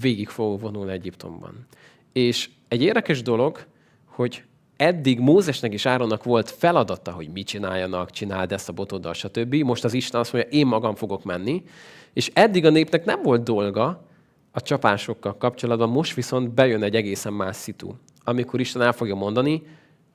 [0.00, 1.66] végig fogok vonulni Egyiptomban.
[2.12, 3.66] És egy érdekes dolog,
[4.04, 4.44] hogy
[4.76, 9.54] eddig Mózesnek és Áronnak volt feladata, hogy mit csináljanak, csináld ezt a botoddal, stb.
[9.54, 11.64] Most az Isten azt mondja, én magam fogok menni.
[12.12, 14.06] És eddig a népnek nem volt dolga
[14.50, 19.62] a csapásokkal kapcsolatban, most viszont bejön egy egészen más szitu, amikor Isten el fogja mondani,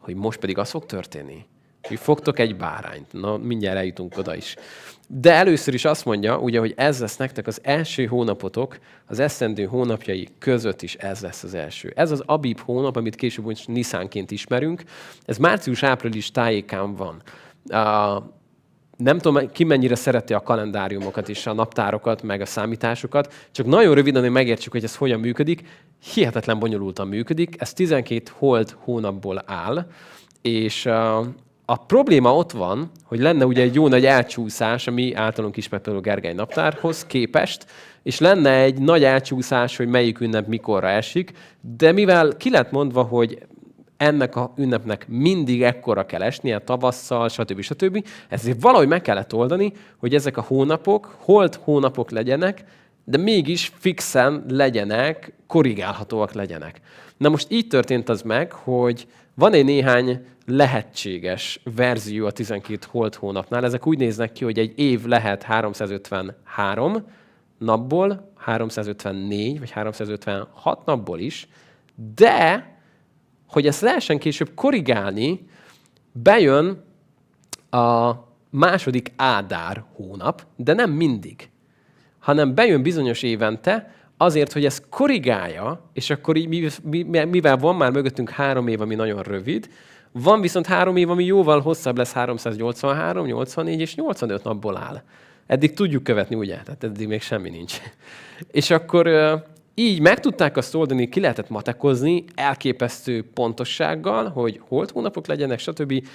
[0.04, 1.46] hogy most pedig az fog történni,
[1.88, 3.14] hogy fogtok egy bárányt.
[3.14, 4.56] Na, mindjárt eljutunk oda is.
[5.08, 9.66] De először is azt mondja, ugye, hogy ez lesz nektek az első hónapotok, az eszendő
[9.66, 11.94] hónapjai között is ez lesz az első.
[11.96, 14.84] Ez az Abib hónap, amit később most Niszánként ismerünk.
[15.26, 17.22] Ez március-április tájékán van.
[18.98, 23.96] Nem tudom, ki mennyire szereti a kalendáriumokat és a naptárokat, meg a számításokat, csak nagyon
[23.96, 25.64] röviden, hogy megértsük, hogy ez hogyan működik.
[26.14, 27.56] Hihetetlen bonyolultan működik.
[27.62, 29.88] Ez 12 hold hónapból áll,
[30.42, 30.86] és
[31.66, 36.02] a probléma ott van, hogy lenne ugye egy jó nagy elcsúszás a mi általunk ismert
[36.02, 37.66] Gergely naptárhoz képest,
[38.04, 41.32] és lenne egy nagy elcsúszás, hogy melyik ünnep mikorra esik,
[41.78, 43.46] de mivel ki lett mondva, hogy
[44.04, 47.62] ennek a ünnepnek mindig ekkora kell esnie, tavasszal, stb.
[47.62, 48.08] stb.
[48.30, 52.64] Ezért valahogy meg kellett oldani, hogy ezek a hónapok, holt hónapok legyenek,
[53.04, 56.82] de mégis fixen legyenek, korrigálhatóak legyenek.
[57.18, 63.16] Na most így történt az meg, hogy van egy néhány lehetséges verzió a 12 holt
[63.16, 63.66] hónapnál.
[63.66, 67.04] Ezek úgy néznek ki, hogy egy év lehet 353
[67.58, 71.48] napból, 354 vagy 356 napból is,
[72.16, 72.73] de
[73.54, 75.48] hogy ezt lehessen később korrigálni,
[76.12, 76.84] bejön
[77.70, 78.14] a
[78.50, 81.50] második Ádár hónap, de nem mindig,
[82.20, 86.72] hanem bejön bizonyos évente, azért, hogy ezt korrigálja, és akkor így,
[87.30, 89.70] mivel van már mögöttünk három év, ami nagyon rövid,
[90.12, 95.02] van viszont három év, ami jóval hosszabb lesz, 383, 84 és 85 napból áll.
[95.48, 96.56] Eddig tudjuk követni, ugye?
[96.56, 97.78] Tehát eddig még semmi nincs.
[98.52, 99.08] És akkor
[99.76, 106.08] így meg tudták azt oldani, ki lehetett matekozni elképesztő pontossággal, hogy holt hónapok legyenek, stb.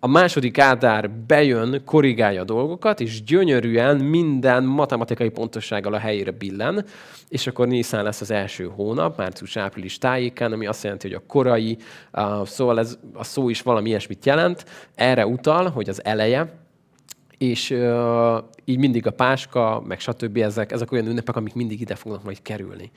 [0.00, 6.84] A második ádár bejön, korrigálja a dolgokat, és gyönyörűen minden matematikai pontossággal a helyére billen,
[7.28, 11.76] és akkor Nisztán lesz az első hónap, március-április tájékán, ami azt jelenti, hogy a korai,
[12.12, 14.64] uh, szóval ez, a szó is valami ilyesmit jelent,
[14.94, 16.65] erre utal, hogy az eleje,
[17.38, 20.36] és uh, így mindig a páska, meg stb.
[20.36, 22.90] Ezek, ezek olyan ünnepek, amik mindig ide fognak majd kerülni.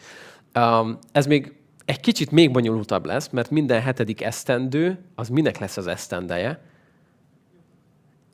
[0.56, 1.54] Um, ez még
[1.86, 6.62] egy kicsit még bonyolultabb lesz, mert minden hetedik esztendő, az minek lesz az esztendeje?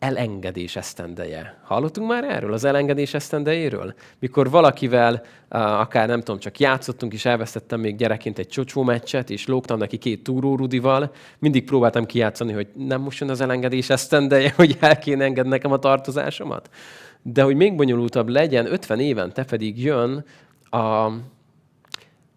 [0.05, 1.59] Elengedés esztendeje.
[1.63, 3.93] Hallottunk már erről, az elengedés esztendejéről?
[4.19, 9.47] Mikor valakivel, akár nem tudom, csak játszottunk, és elvesztettem még gyerekként egy csocsó meccset, és
[9.47, 14.77] lógtam neki két túrórudival, mindig próbáltam kijátszani, hogy nem most jön az elengedés esztendeje, hogy
[14.79, 16.69] el kéne engedni nekem a tartozásomat.
[17.21, 20.25] De hogy még bonyolultabb legyen, 50 évente pedig jön
[20.69, 21.11] a,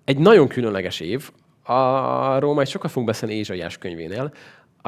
[0.05, 1.31] egy nagyon különleges év,
[1.65, 4.33] arról majd sokat fogunk beszélni Ézsaiás könyvénél,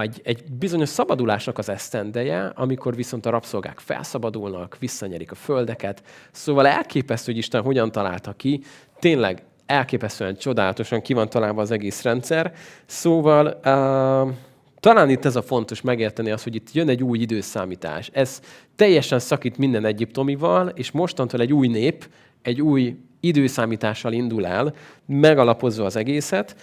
[0.02, 6.02] egy, egy bizonyos szabadulásnak az esztendeje, amikor viszont a rabszolgák felszabadulnak, visszanyerik a földeket.
[6.32, 8.62] Szóval elképesztő, hogy Isten hogyan találta ki.
[8.98, 12.52] Tényleg elképesztően csodálatosan ki van találva az egész rendszer.
[12.86, 14.34] Szóval uh,
[14.80, 18.10] talán itt ez a fontos megérteni az, hogy itt jön egy új időszámítás.
[18.12, 18.40] Ez
[18.76, 22.08] teljesen szakít minden egyiptomival, és mostantól egy új nép,
[22.42, 24.74] egy új időszámítással indul el,
[25.06, 26.56] megalapozva az egészet.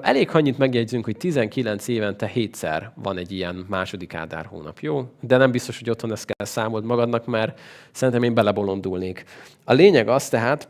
[0.00, 5.04] Elég annyit megjegyzünk, hogy 19 évente hétszer van egy ilyen második Ádár hónap, jó?
[5.20, 7.60] De nem biztos, hogy otthon ezt kell számold magadnak, mert
[7.92, 9.24] szerintem én belebolondulnék.
[9.64, 10.68] A lényeg az tehát,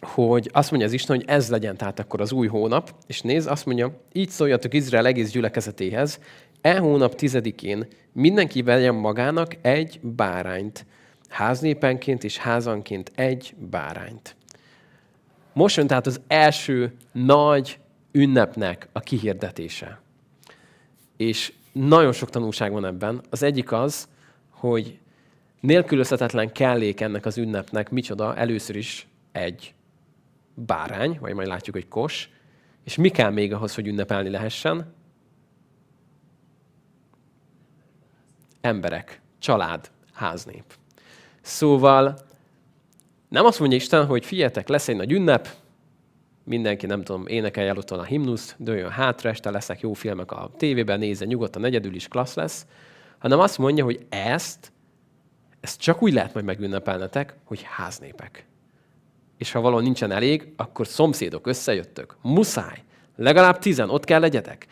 [0.00, 3.46] hogy azt mondja az Isten, hogy ez legyen tehát akkor az új hónap, és néz,
[3.46, 6.20] azt mondja, így szóljatok Izrael egész gyülekezetéhez,
[6.60, 10.86] e hónap tizedikén mindenki vegyen magának egy bárányt,
[11.28, 14.36] háznépenként és házanként egy bárányt.
[15.52, 17.78] Most jön tehát az első nagy
[18.12, 20.00] ünnepnek a kihirdetése.
[21.16, 23.20] És nagyon sok tanulság van ebben.
[23.30, 24.08] Az egyik az,
[24.50, 24.98] hogy
[25.60, 29.74] nélkülözhetetlen kellék ennek az ünnepnek micsoda, először is egy
[30.54, 32.30] bárány, vagy majd látjuk, hogy kos,
[32.84, 34.94] és mi kell még ahhoz, hogy ünnepelni lehessen?
[38.60, 40.64] Emberek, család, háznép.
[41.40, 42.18] Szóval
[43.32, 45.48] nem azt mondja Isten, hogy figyeljetek, lesz egy nagy ünnep,
[46.44, 50.50] mindenki, nem tudom, énekelj el otthon a himnusz, dőljön hátra, este lesznek jó filmek a
[50.56, 52.66] tévében, nézze nyugodtan, egyedül is klassz lesz,
[53.18, 54.72] hanem azt mondja, hogy ezt,
[55.60, 58.46] ezt csak úgy lehet majd megünnepelnetek, hogy háznépek.
[59.38, 62.16] És ha valahol nincsen elég, akkor szomszédok összejöttök.
[62.22, 62.82] Muszáj.
[63.16, 64.66] Legalább tizen, ott kell legyetek.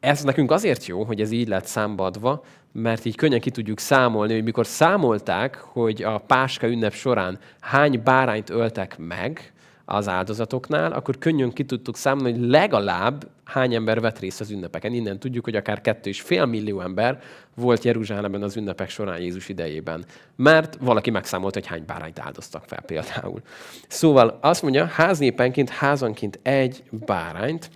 [0.00, 2.44] Ez nekünk azért jó, hogy ez így lett számba adva,
[2.76, 8.00] mert így könnyen ki tudjuk számolni, hogy mikor számolták, hogy a Páska ünnep során hány
[8.04, 9.52] bárányt öltek meg
[9.84, 14.92] az áldozatoknál, akkor könnyűn ki tudtuk számolni, hogy legalább hány ember vett részt az ünnepeken.
[14.92, 17.22] Innen tudjuk, hogy akár kettő és fél millió ember
[17.54, 20.04] volt Jeruzsálemben az ünnepek során Jézus idejében.
[20.36, 23.40] Mert valaki megszámolt, hogy hány bárányt áldoztak fel például.
[23.88, 27.70] Szóval azt mondja, háznépenként, házanként egy bárányt,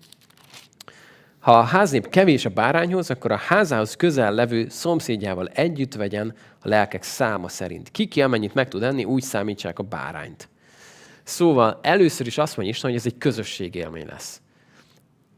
[1.41, 6.69] ha a háznép kevés a bárányhoz, akkor a házához közel levő szomszédjával együtt vegyen a
[6.69, 7.91] lelkek száma szerint.
[7.91, 10.49] Ki ki amennyit meg tud enni, úgy számítsák a bárányt.
[11.23, 14.41] Szóval először is azt mondja Isten, hogy ez egy közösségélmény lesz.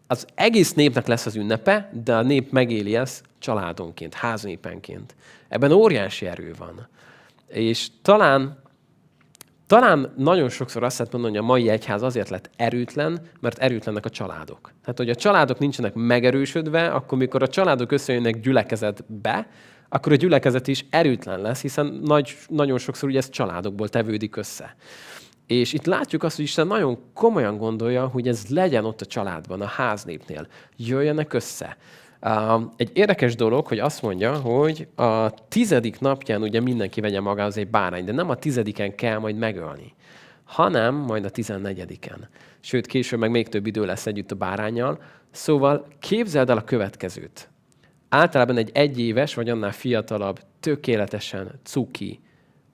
[0.07, 5.15] Az egész népnek lesz az ünnepe, de a nép megéli ezt családonként, háznépenként.
[5.49, 6.89] Ebben óriási erő van.
[7.47, 8.62] És talán
[9.73, 14.05] talán nagyon sokszor azt lehet mondani, hogy a mai egyház azért lett erőtlen, mert erőtlenek
[14.05, 14.73] a családok.
[14.81, 19.49] Tehát, hogy a családok nincsenek megerősödve, akkor mikor a családok összejönnek gyülekezetbe,
[19.89, 24.77] akkor a gyülekezet is erőtlen lesz, hiszen nagy, nagyon sokszor ugye ez családokból tevődik össze.
[25.47, 29.61] És itt látjuk azt, hogy Isten nagyon komolyan gondolja, hogy ez legyen ott a családban,
[29.61, 30.47] a háznépnél.
[30.77, 31.77] Jöjjenek össze.
[32.77, 37.69] Egy érdekes dolog, hogy azt mondja, hogy a tizedik napján ugye mindenki vegye magához egy
[37.69, 39.95] bárány, de nem a tizediken kell majd megölni,
[40.45, 42.29] hanem majd a tizennegyediken.
[42.61, 45.03] Sőt, később meg még több idő lesz együtt a bárányjal.
[45.31, 47.49] Szóval képzeld el a következőt.
[48.09, 52.21] Általában egy egyéves vagy annál fiatalabb, tökéletesen cuki,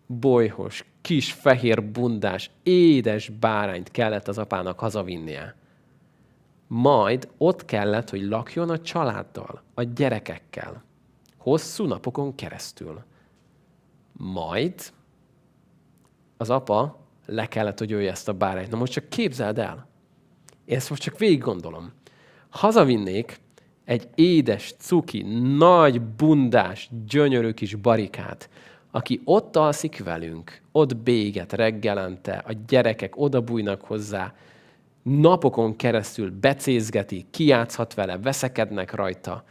[0.06, 5.57] bolyhos, kis fehér bundás, édes bárányt kellett az apának hazavinnie
[6.68, 10.84] majd ott kellett, hogy lakjon a családdal, a gyerekekkel.
[11.36, 13.02] Hosszú napokon keresztül.
[14.12, 14.74] Majd
[16.36, 18.70] az apa le kellett, hogy jöjjön ezt a bárányt.
[18.70, 19.88] Na most csak képzeld el.
[20.64, 21.92] Én ezt most csak végig gondolom.
[22.48, 23.40] Hazavinnék
[23.84, 25.22] egy édes, cuki,
[25.56, 28.50] nagy, bundás, gyönyörű kis barikát,
[28.90, 34.34] aki ott alszik velünk, ott béget reggelente, a gyerekek odabújnak hozzá,
[35.08, 39.44] napokon keresztül becézgeti, kiátszhat vele, veszekednek rajta,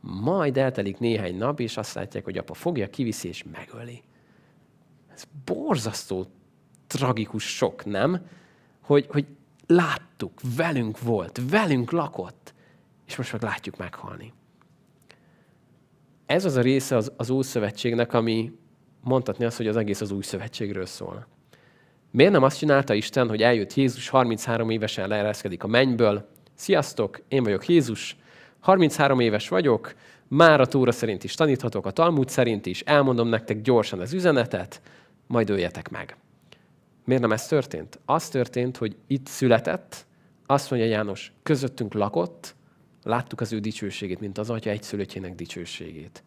[0.00, 4.02] majd eltelik néhány nap, és azt látják, hogy apa fogja, kiviszi és megöli.
[5.14, 6.26] Ez borzasztó
[6.86, 8.26] tragikus sok, nem?
[8.80, 9.26] Hogy, hogy
[9.66, 12.54] láttuk, velünk volt, velünk lakott,
[13.06, 14.32] és most meg látjuk meghalni.
[16.26, 18.52] Ez az a része az, az Ószövetségnek, ami
[19.00, 21.26] mondhatni azt, hogy az egész az Új Szövetségről szól.
[22.16, 27.42] Miért nem azt csinálta Isten, hogy eljött Jézus, 33 évesen leereszkedik a mennyből, sziasztok, én
[27.42, 28.16] vagyok Jézus,
[28.60, 29.94] 33 éves vagyok,
[30.28, 34.80] már a Tóra szerint is taníthatok, a Talmud szerint is, elmondom nektek gyorsan az üzenetet,
[35.26, 36.16] majd öljetek meg.
[37.04, 37.98] Miért nem ez történt?
[38.04, 40.06] Az történt, hogy itt született,
[40.46, 42.54] azt mondja János, közöttünk lakott,
[43.02, 46.22] láttuk az ő dicsőségét, mint az atya egyszülöttjének dicsőségét.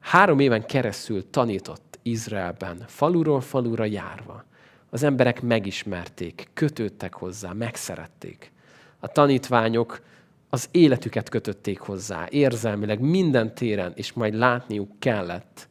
[0.00, 4.48] Három éven keresztül tanított Izraelben, faluról falura járva.
[4.90, 8.52] Az emberek megismerték, kötődtek hozzá, megszerették.
[8.98, 10.02] A tanítványok
[10.48, 15.68] az életüket kötötték hozzá, érzelmileg minden téren, és majd látniuk kellett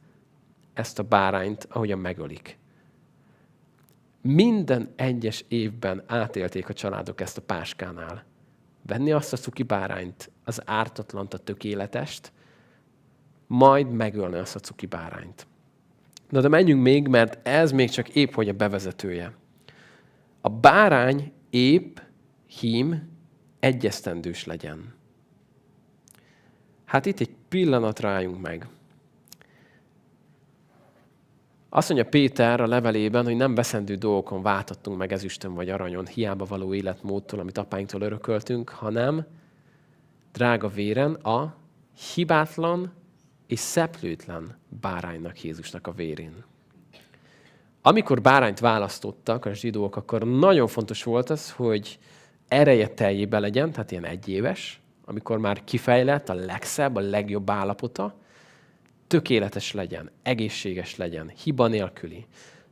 [0.74, 2.58] ezt a bárányt, ahogyan megölik.
[4.22, 8.24] Minden egyes évben átélték a családok ezt a páskánál.
[8.82, 12.32] Venni azt a cuki bárányt, az ártatlant, a tökéletest,
[13.48, 15.48] majd megölni azt a cuki bárányt.
[16.30, 19.34] Na de menjünk még, mert ez még csak épp hogy a bevezetője.
[20.42, 21.98] A bárány épp,
[22.60, 23.10] hím,
[23.60, 24.94] egyesztendős legyen.
[26.86, 28.68] Hát itt egy pillanat rájunk meg.
[31.70, 36.46] Azt mondja Péter a levelében, hogy nem veszendő dolgokon váltottunk meg ezüstön vagy aranyon, hiába
[36.46, 39.26] való életmódtól, amit apáinktól örököltünk, hanem
[40.32, 41.56] drága véren a
[42.14, 42.92] hibátlan
[43.50, 46.44] és szeplőtlen báránynak Jézusnak a vérén.
[47.82, 52.00] Amikor bárányt választottak a zsidók, akkor nagyon fontos volt az, hogy
[52.48, 58.16] ereje teljébe legyen, tehát ilyen egyéves, amikor már kifejlett a legszebb, a legjobb állapota,
[59.08, 62.26] tökéletes legyen, egészséges legyen, hiba nélküli.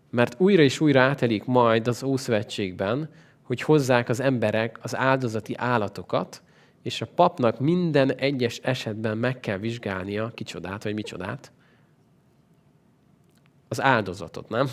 [0.09, 3.09] Mert újra és újra átelik majd az Ószövetségben,
[3.41, 6.41] hogy hozzák az emberek az áldozati állatokat,
[6.87, 11.51] és a papnak minden egyes esetben meg kell vizsgálnia kicsodát, vagy micsodát.
[13.67, 14.67] Az áldozatot, nem?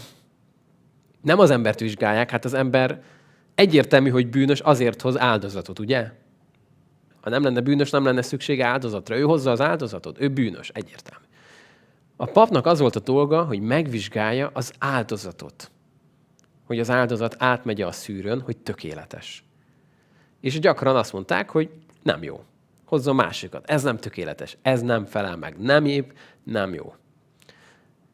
[1.20, 3.02] Nem az embert vizsgálják, hát az ember
[3.54, 6.10] egyértelmű, hogy bűnös, azért hoz áldozatot, ugye?
[7.20, 9.16] Ha nem lenne bűnös, nem lenne szüksége áldozatra.
[9.16, 11.24] Ő hozza az áldozatot, ő bűnös, egyértelmű.
[12.16, 15.70] A papnak az volt a dolga, hogy megvizsgálja az áldozatot.
[16.64, 19.44] Hogy az áldozat átmegy a szűrőn, hogy tökéletes.
[20.40, 21.70] És gyakran azt mondták, hogy
[22.04, 22.44] nem jó.
[22.84, 23.70] Hozza a másikat.
[23.70, 24.56] Ez nem tökéletes.
[24.62, 25.58] Ez nem felel meg.
[25.58, 26.10] Nem épp,
[26.42, 26.94] nem jó.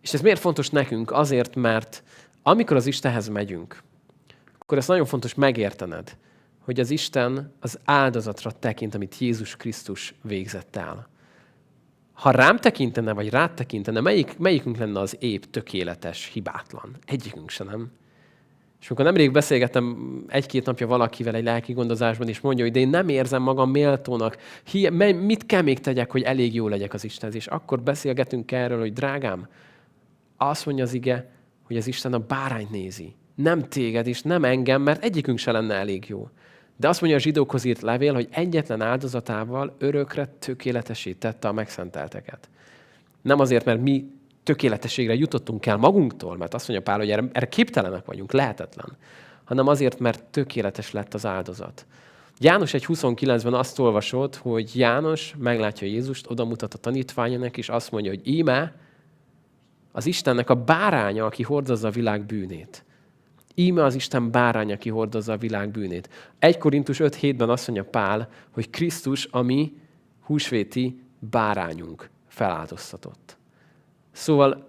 [0.00, 1.10] És ez miért fontos nekünk?
[1.10, 2.02] Azért, mert
[2.42, 3.82] amikor az Istenhez megyünk,
[4.58, 6.16] akkor ezt nagyon fontos megértened,
[6.60, 11.08] hogy az Isten az áldozatra tekint, amit Jézus Krisztus végzett el.
[12.12, 16.96] Ha rám tekintene, vagy rád tekintene, melyik, melyikünk lenne az épp, tökéletes, hibátlan?
[17.04, 17.92] Egyikünk se nem.
[18.80, 19.96] És amikor nemrég beszélgettem
[20.28, 24.36] egy-két napja valakivel egy lelki gondozásban, és mondja, hogy de én nem érzem magam méltónak,
[25.20, 27.36] mit kell még tegyek, hogy elég jó legyek az Istenhez?
[27.36, 29.48] És akkor beszélgetünk erről, hogy drágám,
[30.36, 31.30] azt mondja az ige,
[31.62, 33.14] hogy az Isten a bárányt nézi.
[33.34, 36.28] Nem téged és nem engem, mert egyikünk se lenne elég jó.
[36.76, 42.48] De azt mondja a zsidókhoz írt levél, hogy egyetlen áldozatával örökre tökéletesítette a megszentelteket.
[43.22, 44.10] Nem azért, mert mi
[44.42, 48.96] tökéletességre jutottunk el magunktól, mert azt mondja Pál, hogy erre, erre képtelenek vagyunk, lehetetlen,
[49.44, 51.86] hanem azért, mert tökéletes lett az áldozat.
[52.38, 58.10] János 1.29-ben azt olvasott, hogy János meglátja Jézust, oda mutat a tanítványának, és azt mondja,
[58.10, 58.74] hogy íme
[59.92, 62.84] az Istennek a báránya, aki hordozza a világ bűnét.
[63.54, 66.08] Íme az Isten báránya, aki hordozza a világ bűnét.
[66.38, 69.72] 1 Korintus 5.7-ben azt mondja Pál, hogy Krisztus a mi
[70.20, 73.36] húsvéti bárányunk feláldoztatott.
[74.12, 74.68] Szóval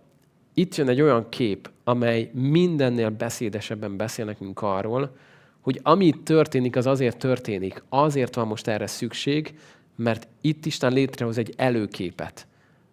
[0.53, 5.15] itt jön egy olyan kép, amely mindennél beszédesebben beszél nekünk arról,
[5.61, 7.83] hogy ami történik, az azért történik.
[7.89, 9.59] Azért van most erre szükség,
[9.95, 12.47] mert itt Isten létrehoz egy előképet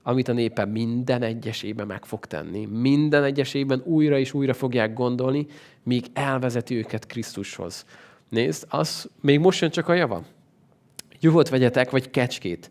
[0.08, 2.66] amit a népe minden egyesében meg fog tenni.
[2.66, 5.46] Minden egyesében újra és újra fogják gondolni,
[5.82, 7.84] míg elvezeti őket Krisztushoz.
[8.28, 10.24] Nézd, az még most jön csak a java.
[11.20, 12.70] Juhot vegyetek, vagy kecskét.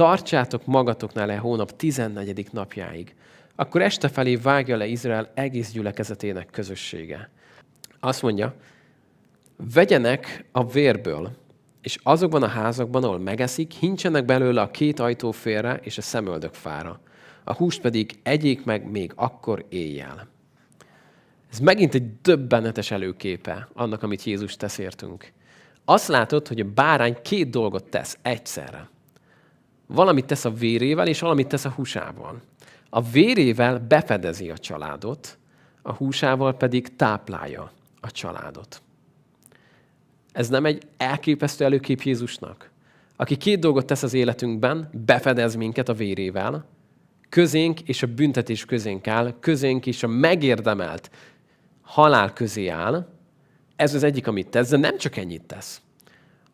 [0.00, 2.52] Tartsátok magatoknál le hónap 14.
[2.52, 3.14] napjáig.
[3.54, 7.30] Akkor este felé vágja le Izrael egész gyülekezetének közössége.
[8.00, 8.54] Azt mondja,
[9.74, 11.30] vegyenek a vérből,
[11.82, 17.00] és azokban a házakban, ahol megeszik, hincsenek belőle a két ajtófélre és a szemöldök fára.
[17.44, 20.28] A húst pedig egyék meg még akkor éjjel.
[21.50, 25.32] Ez megint egy döbbenetes előképe annak, amit Jézus tesz értünk.
[25.84, 28.88] Azt látod, hogy a bárány két dolgot tesz egyszerre.
[29.92, 32.40] Valamit tesz a vérével, és valamit tesz a húsával.
[32.90, 35.38] A vérével befedezi a családot,
[35.82, 38.82] a húsával pedig táplálja a családot.
[40.32, 42.70] Ez nem egy elképesztő előkép Jézusnak?
[43.16, 46.64] Aki két dolgot tesz az életünkben, befedez minket a vérével,
[47.28, 51.10] közénk és a büntetés közénk áll, közénk és a megérdemelt
[51.82, 53.06] halál közé áll.
[53.76, 55.80] Ez az egyik, amit tesz, de nem csak ennyit tesz,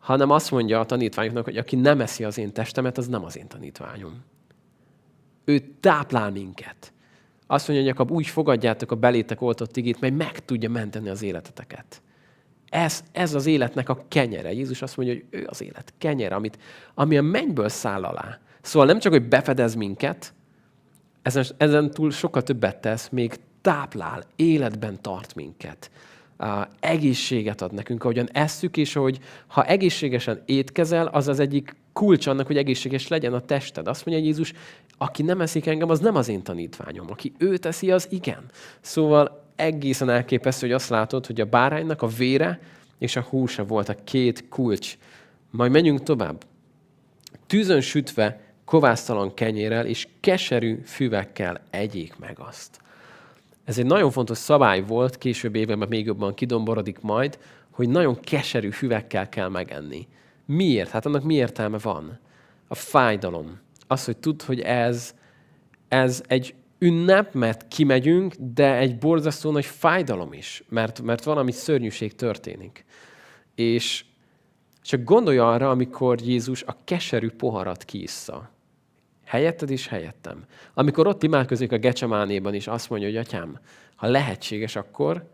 [0.07, 3.37] hanem azt mondja a tanítványoknak, hogy aki nem eszi az én testemet, az nem az
[3.37, 4.23] én tanítványom.
[5.45, 6.93] Ő táplál minket.
[7.47, 12.01] Azt mondja, hogy úgy fogadjátok a belétek oltott igét, mely meg tudja menteni az életeteket.
[12.69, 14.53] Ez, ez az életnek a kenyere.
[14.53, 16.57] Jézus azt mondja, hogy ő az élet kenyere, amit,
[16.93, 18.39] ami a mennyből száll alá.
[18.61, 20.33] Szóval nem csak, hogy befedez minket,
[21.21, 25.91] ezen, ezen túl sokkal többet tesz, még táplál, életben tart minket.
[26.79, 32.47] Egészséget ad nekünk, ahogyan esszük, és hogy ha egészségesen étkezel, az az egyik kulcs annak,
[32.47, 33.87] hogy egészséges legyen a tested.
[33.87, 34.53] Azt mondja Jézus,
[34.97, 37.07] aki nem eszik engem, az nem az én tanítványom.
[37.09, 38.43] Aki őt teszi, az igen.
[38.81, 42.59] Szóval egészen elképesztő, hogy azt látod, hogy a báránynak a vére
[42.97, 44.97] és a húsa volt a két kulcs.
[45.49, 46.43] Majd menjünk tovább.
[47.47, 52.79] Tűzön sütve, kovásztalan kenyérrel és keserű füvekkel egyék meg azt.
[53.67, 57.39] Ez egy nagyon fontos szabály volt, később években még jobban kidomborodik majd,
[57.71, 60.07] hogy nagyon keserű füvekkel kell megenni.
[60.45, 60.89] Miért?
[60.89, 62.19] Hát annak mi értelme van?
[62.67, 63.59] A fájdalom.
[63.87, 65.15] Az, hogy tud, hogy ez,
[65.87, 72.15] ez egy ünnep, mert kimegyünk, de egy borzasztó nagy fájdalom is, mert, mert valami szörnyűség
[72.15, 72.85] történik.
[73.55, 74.05] És
[74.81, 78.49] csak gondolj arra, amikor Jézus a keserű poharat kiissza.
[79.27, 80.45] Helyetted is helyettem.
[80.73, 83.59] Amikor ott imádkozik a Gecsemánéban is, azt mondja, hogy atyám,
[83.95, 85.29] ha lehetséges, akkor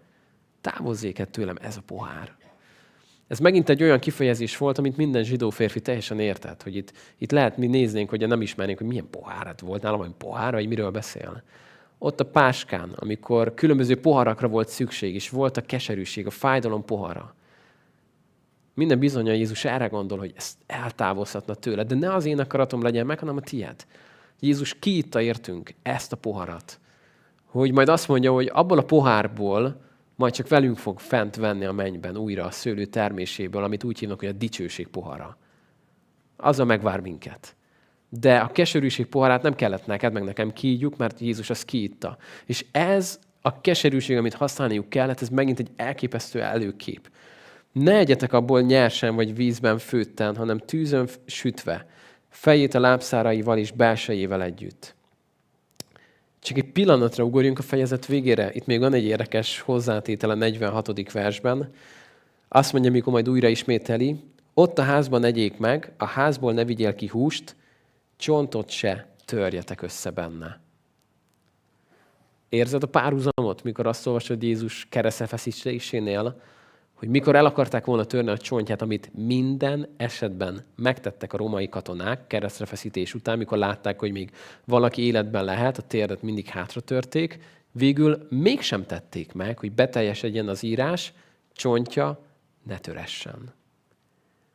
[0.62, 2.36] távozzék -e tőlem ez a pohár.
[3.28, 7.32] Ez megint egy olyan kifejezés volt, amit minden zsidó férfi teljesen értett, hogy itt, itt
[7.32, 10.92] lehet mi néznénk, hogy nem ismernénk, hogy milyen pohárat volt nálam, vagy pohár, vagy miről
[10.92, 11.44] beszél.
[11.98, 17.36] Ott a páskán, amikor különböző poharakra volt szükség, és volt a keserűség, a fájdalom pohara.
[18.74, 23.06] Minden bizony Jézus erre gondol, hogy ezt eltávozhatna tőle, de ne az én akaratom legyen
[23.06, 23.86] meg, hanem a tiéd.
[24.40, 26.80] Jézus kiitta értünk ezt a poharat.
[27.46, 29.82] Hogy majd azt mondja, hogy abból a pohárból
[30.16, 34.20] majd csak velünk fog fent venni a mennyben újra a szőlő terméséből, amit úgy hívnak,
[34.20, 35.38] hogy a dicsőség pohara.
[36.38, 37.56] Azzal megvár minket.
[38.10, 42.18] De a keserűség poharát nem kellett neked, meg nekem kígyjuk, mert Jézus azt kiitta.
[42.46, 47.10] És ez a keserűség, amit használniuk kellett, ez megint egy elképesztő előkép.
[47.74, 51.88] Ne egyetek abból nyersen vagy vízben főtten, hanem tűzön sütve,
[52.30, 54.96] fejét a lábszáraival és belsejével együtt.
[56.40, 58.52] Csak egy pillanatra ugorjunk a fejezet végére.
[58.54, 61.12] Itt még van egy érdekes hozzátétel a 46.
[61.12, 61.72] versben.
[62.48, 64.20] Azt mondja, mikor majd újra ismételi,
[64.54, 67.56] ott a házban egyék meg, a házból ne vigyél ki húst,
[68.18, 70.62] csontot se törjetek össze benne.
[72.50, 76.42] Érzed a párhuzamot, mikor azt olvasod Jézus keresztefeszítésénél,
[77.04, 82.28] hogy mikor el akarták volna törni a csontját, amit minden esetben megtettek a római katonák
[82.28, 84.32] keresztrefeszítés után, mikor látták, hogy még
[84.66, 87.40] valaki életben lehet, a térdet mindig hátra törték,
[87.72, 91.14] végül mégsem tették meg, hogy beteljesedjen az írás,
[91.54, 92.20] csontja
[92.64, 93.54] ne töressen.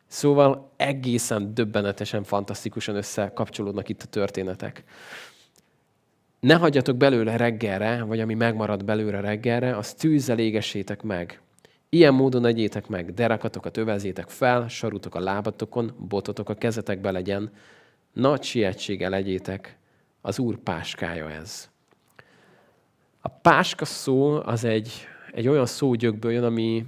[0.07, 4.85] Szóval egészen döbbenetesen, fantasztikusan összekapcsolódnak itt a történetek.
[6.41, 11.41] Ne hagyjatok belőle reggelre, vagy ami megmarad belőle reggelre, azt tűzzel égessétek meg.
[11.89, 17.53] Ilyen módon egyétek meg, derakatokat övezétek fel, sarutok a lábatokon, bototok a kezetekbe legyen,
[18.12, 19.78] nagy sietséggel legyétek,
[20.20, 21.68] az Úr páskája ez.
[23.20, 24.93] A páska szó az egy,
[25.32, 26.84] egy olyan szógyökből jön, ami,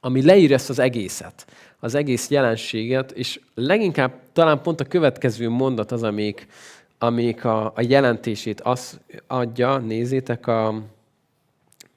[0.00, 1.46] ami leír ezt az egészet,
[1.78, 6.46] az egész jelenséget, és leginkább talán pont a következő mondat az, amik,
[6.98, 10.82] amik a, a jelentését az adja, nézzétek a...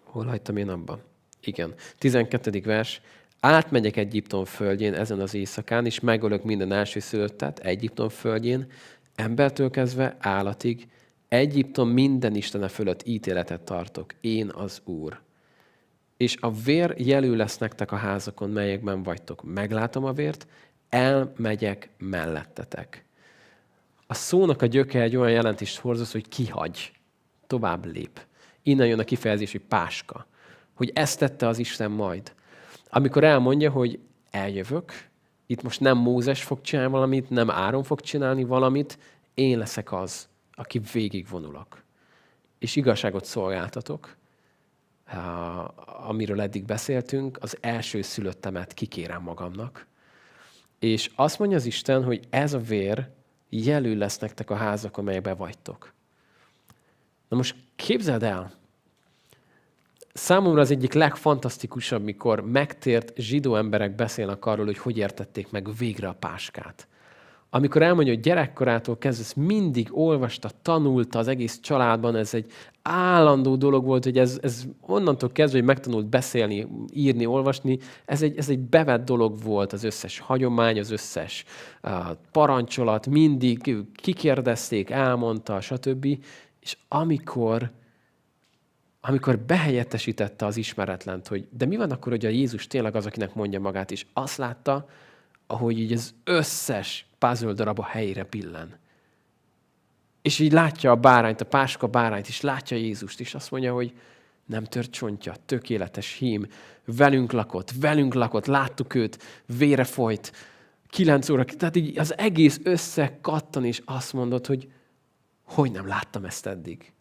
[0.03, 1.09] Hol hagytam én abban?
[1.43, 1.73] Igen.
[1.97, 2.61] 12.
[2.63, 3.01] vers.
[3.39, 8.71] Átmegyek Egyiptom földjén ezen az éjszakán, és megölök minden első szülöttet Egyiptom földjén,
[9.15, 10.87] embertől kezdve állatig,
[11.27, 14.13] Egyiptom minden istene fölött ítéletet tartok.
[14.21, 15.19] Én az Úr.
[16.17, 19.43] És a vér jelű lesz nektek a házakon, melyekben vagytok.
[19.43, 20.47] Meglátom a vért,
[20.89, 23.05] elmegyek mellettetek.
[24.07, 26.91] A szónak a gyöke egy olyan jelentést hordoz, hogy kihagy,
[27.47, 28.19] tovább lép.
[28.63, 30.27] Innen jön a kifejezés, hogy páska
[30.80, 32.34] hogy ezt tette az Isten majd.
[32.89, 33.99] Amikor elmondja, hogy
[34.32, 34.91] eljövök,
[35.45, 38.97] itt most nem Mózes fog csinálni valamit, nem Áron fog csinálni valamit,
[39.34, 41.84] én leszek az, aki végigvonulok.
[42.59, 44.15] És igazságot szolgáltatok,
[46.07, 49.88] amiről eddig beszéltünk, az első szülöttemet kikérem magamnak.
[50.80, 53.09] És azt mondja az Isten, hogy ez a vér
[53.49, 55.93] jelű lesz nektek a házak, amelyekben vagytok.
[57.27, 58.59] Na most képzeld el,
[60.20, 66.07] Számomra az egyik legfantasztikusabb, mikor megtért zsidó emberek beszélnek arról, hogy hogy értették meg végre
[66.07, 66.88] a páskát.
[67.49, 72.51] Amikor elmondja, hogy gyerekkorától kezdve ezt mindig olvasta, tanulta az egész családban, ez egy
[72.82, 78.38] állandó dolog volt, hogy ez, ez onnantól kezdve, hogy megtanult beszélni, írni, olvasni, ez egy,
[78.38, 81.45] ez egy bevett dolog volt az összes hagyomány, az összes
[81.84, 81.91] uh,
[82.32, 86.05] parancsolat, mindig kikérdezték, elmondta, stb.
[86.59, 87.72] És amikor
[89.02, 93.34] amikor behelyettesítette az ismeretlent, hogy de mi van akkor, hogy a Jézus tényleg az, akinek
[93.34, 94.89] mondja magát, és azt látta,
[95.47, 98.78] ahogy így az összes puzzle darab a helyére pillen.
[100.22, 103.93] És így látja a bárányt, a páska bárányt, és látja Jézust, és azt mondja, hogy
[104.45, 106.47] nem tört csontja, tökéletes hím,
[106.86, 110.32] velünk lakott, velünk lakott, láttuk őt, vére folyt,
[110.88, 114.72] kilenc óra, tehát így az egész összekattan, és azt mondod, hogy
[115.43, 116.93] hogy nem láttam ezt eddig.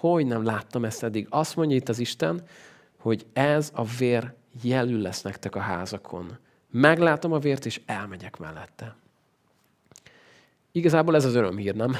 [0.00, 1.26] Hogy nem láttam ezt eddig?
[1.30, 2.42] Azt mondja itt az Isten,
[2.96, 4.32] hogy ez a vér
[4.62, 6.38] jelül lesz nektek a házakon.
[6.70, 8.96] Meglátom a vért, és elmegyek mellette.
[10.72, 11.96] Igazából ez az örömhír, nem?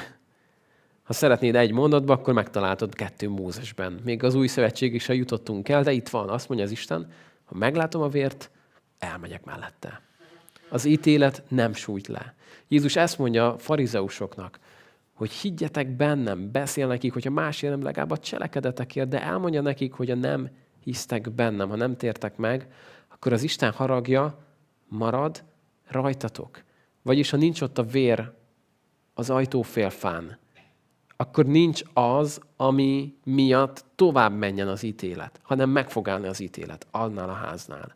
[1.03, 4.01] Ha szeretnéd egy mondatba, akkor megtaláltad kettő Mózesben.
[4.05, 6.29] Még az új szövetség is jutottunk el, de itt van.
[6.29, 7.13] Azt mondja az Isten,
[7.45, 8.51] ha meglátom a vért,
[8.99, 10.01] elmegyek mellette.
[10.69, 12.35] Az ítélet nem sújt le.
[12.69, 14.59] Jézus ezt mondja a farizeusoknak,
[15.21, 20.11] hogy higgyetek bennem, beszél nekik, hogyha más nem legalább a cselekedetekért, de elmondja nekik, hogy
[20.11, 20.49] a nem
[20.83, 22.73] hisztek bennem, ha nem tértek meg,
[23.09, 24.39] akkor az Isten haragja
[24.89, 25.45] marad
[25.89, 26.63] rajtatok.
[27.03, 28.33] Vagyis ha nincs ott a vér
[29.15, 30.39] az ajtófélfán,
[31.17, 36.87] akkor nincs az, ami miatt tovább menjen az ítélet, hanem meg fog állni az ítélet
[36.91, 37.95] annál a háznál.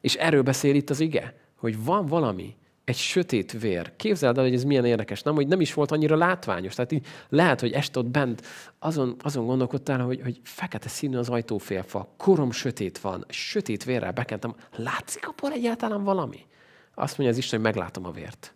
[0.00, 2.56] És erről beszél itt az ige, hogy van valami,
[2.90, 3.92] egy sötét vér.
[3.96, 5.34] Képzeld el, hogy ez milyen érdekes, nem?
[5.34, 6.74] Hogy nem is volt annyira látványos.
[6.74, 8.46] Tehát így lehet, hogy este ott bent
[8.78, 14.54] azon, azon gondolkodtál, hogy, hogy fekete színű az ajtófélfa, korom sötét van, sötét vérrel bekentem.
[14.76, 16.46] Látszik abból egyáltalán valami?
[16.94, 18.54] Azt mondja az Isten, hogy meglátom a vért.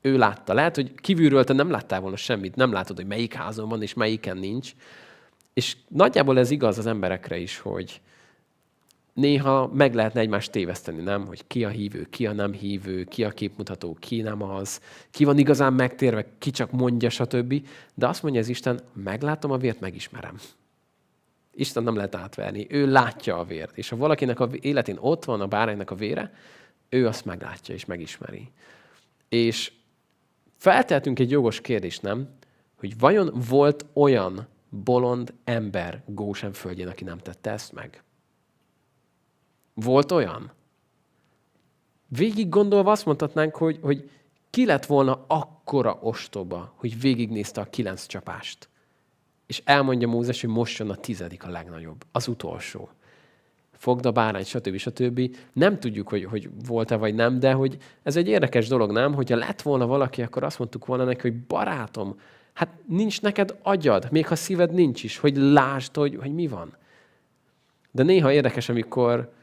[0.00, 0.54] Ő látta.
[0.54, 3.94] Lehet, hogy kívülről te nem láttál volna semmit, nem látod, hogy melyik házon van és
[3.94, 4.72] melyiken nincs.
[5.52, 8.00] És nagyjából ez igaz az emberekre is, hogy,
[9.16, 11.26] néha meg lehetne egymást téveszteni, nem?
[11.26, 15.24] Hogy ki a hívő, ki a nem hívő, ki a képmutató, ki nem az, ki
[15.24, 17.66] van igazán megtérve, ki csak mondja, stb.
[17.94, 20.36] De azt mondja az Isten, meglátom a vért, megismerem.
[21.54, 23.76] Isten nem lehet átverni, ő látja a vért.
[23.76, 26.34] És ha valakinek a életén ott van a báránynak a vére,
[26.88, 28.50] ő azt meglátja és megismeri.
[29.28, 29.72] És
[30.56, 32.28] feltehetünk egy jogos kérdést, nem?
[32.74, 38.02] Hogy vajon volt olyan bolond ember Gósen földjén, aki nem tette ezt meg?
[39.84, 40.52] Volt olyan?
[42.08, 44.10] Végig gondolva azt mondhatnánk, hogy, hogy
[44.50, 48.68] ki lett volna akkora ostoba, hogy végignézte a kilenc csapást.
[49.46, 52.88] És elmondja Mózes, hogy most jön a tizedik a legnagyobb, az utolsó.
[53.72, 54.76] Fogd a bárány, stb.
[54.76, 55.36] stb.
[55.52, 59.14] Nem tudjuk, hogy, hogy volt-e vagy nem, de hogy ez egy érdekes dolog, nem?
[59.14, 62.20] Hogyha lett volna valaki, akkor azt mondtuk volna neki, hogy barátom,
[62.52, 66.76] hát nincs neked agyad, még ha szíved nincs is, hogy lásd, hogy, hogy mi van.
[67.90, 69.34] De néha érdekes, amikor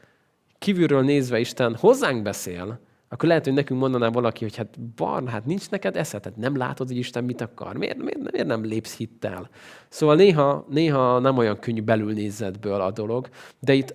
[0.64, 5.46] kívülről nézve Isten hozzánk beszél, akkor lehet, hogy nekünk mondaná valaki, hogy hát Barna, hát
[5.46, 7.76] nincs neked eszed, tehát nem látod, hogy Isten mit akar.
[7.76, 9.48] Miért, miért, miért nem lépsz hittel?
[9.88, 13.94] Szóval néha, néha nem olyan könnyű belülnézetből a dolog, de itt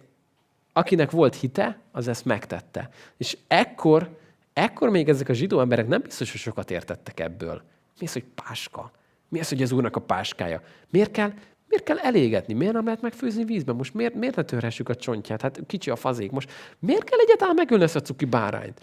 [0.74, 2.90] akinek volt hite, az ezt megtette.
[3.18, 4.18] És ekkor,
[4.54, 7.62] ekkor még ezek a zsidó emberek nem biztos, hogy sokat értettek ebből.
[8.00, 8.92] Mi az, hogy páska?
[9.30, 10.62] Mi az, hogy az úrnak a páskája?
[10.90, 11.34] Miért kell,
[11.70, 12.54] Miért kell elégetni?
[12.54, 13.76] Miért nem lehet megfőzni vízben?
[13.76, 15.42] Most miért, miért ne törhessük a csontját?
[15.42, 16.32] Hát kicsi a fazék.
[16.32, 18.82] Most miért kell egyáltalán megölni ezt a cuki bárányt?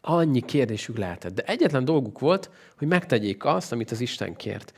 [0.00, 1.34] Annyi kérdésük lehetett.
[1.34, 4.74] De egyetlen dolguk volt, hogy megtegyék azt, amit az Isten kért.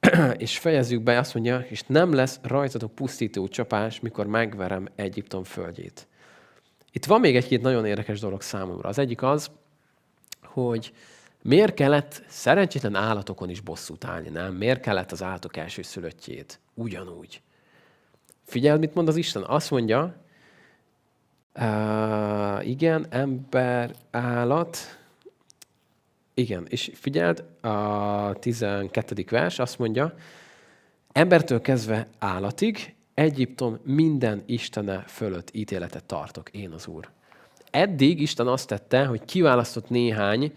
[0.36, 6.06] és fejezzük be, azt mondja, és nem lesz rajtatok pusztító csapás, mikor megverem Egyiptom földjét.
[6.92, 8.88] Itt van még egy-két nagyon érdekes dolog számomra.
[8.88, 9.50] Az egyik az,
[10.42, 10.92] hogy
[11.48, 14.54] Miért kellett szerencsétlen állatokon is bosszút állni, nem?
[14.54, 16.60] Miért kellett az állatok első szülöttjét?
[16.74, 17.42] Ugyanúgy.
[18.44, 19.42] Figyeld, mit mond az Isten?
[19.42, 20.14] Azt mondja,
[21.54, 24.78] uh, igen, ember, állat,
[26.34, 29.24] igen, és figyeld, a 12.
[29.30, 30.14] vers azt mondja,
[31.12, 37.10] embertől kezdve állatig, Egyiptom minden istene fölött ítéletet tartok, én az Úr.
[37.70, 40.52] Eddig Isten azt tette, hogy kiválasztott néhány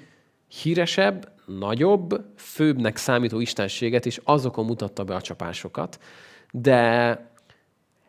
[0.61, 5.99] híresebb, nagyobb, főbbnek számító istenséget, és azokon mutatta be a csapásokat.
[6.51, 7.17] De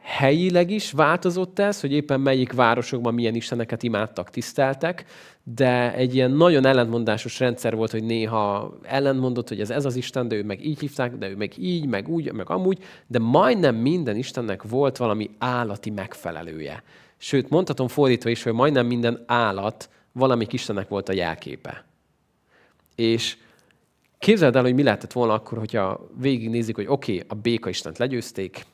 [0.03, 5.05] helyileg is változott ez, hogy éppen melyik városokban milyen isteneket imádtak, tiszteltek,
[5.43, 10.29] de egy ilyen nagyon ellentmondásos rendszer volt, hogy néha ellentmondott, hogy ez ez az Isten,
[10.29, 13.75] de ő meg így hívták, de ő meg így, meg úgy, meg amúgy, de majdnem
[13.75, 16.83] minden Istennek volt valami állati megfelelője.
[17.17, 21.85] Sőt, mondhatom fordítva is, hogy majdnem minden állat valamik Istennek volt a jelképe.
[22.95, 23.37] És
[24.19, 27.99] képzeld el, hogy mi lehetett volna akkor, hogyha végignézik, hogy oké, okay, a béka istent
[27.99, 28.67] legyőzték,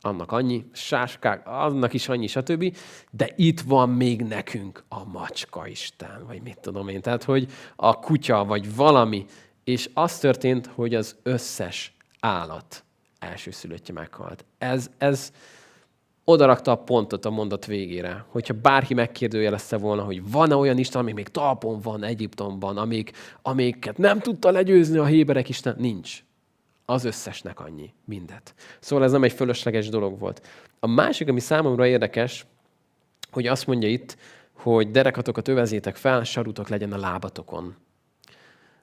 [0.00, 2.76] annak annyi, sáskák, annak is annyi, stb.
[3.10, 7.00] De itt van még nekünk a macska isten, vagy mit tudom én.
[7.00, 9.26] Tehát, hogy a kutya, vagy valami.
[9.64, 12.84] És az történt, hogy az összes állat
[13.18, 14.44] elsőszülöttje meghalt.
[14.58, 15.32] Ez, ez,
[16.30, 18.24] odarakta a pontot a mondat végére.
[18.28, 23.10] Hogyha bárki megkérdőjelezte volna, hogy van-e olyan Isten, ami még talpon van Egyiptomban, amik,
[23.42, 26.22] amiket nem tudta legyőzni a héberek Isten, nincs.
[26.84, 28.54] Az összesnek annyi, mindet.
[28.80, 30.46] Szóval ez nem egy fölösleges dolog volt.
[30.80, 32.46] A másik, ami számomra érdekes,
[33.30, 34.16] hogy azt mondja itt,
[34.52, 37.74] hogy derekatokat övezétek fel, sarutok legyen a lábatokon.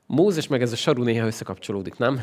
[0.06, 2.22] Mózes meg ez a saru néha összekapcsolódik, nem?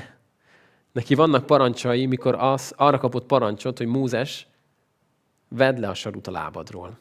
[0.92, 4.46] Neki vannak parancsai, mikor az, arra kapott parancsot, hogy Mózes,
[5.54, 6.98] vedd le a sarut a lábadról.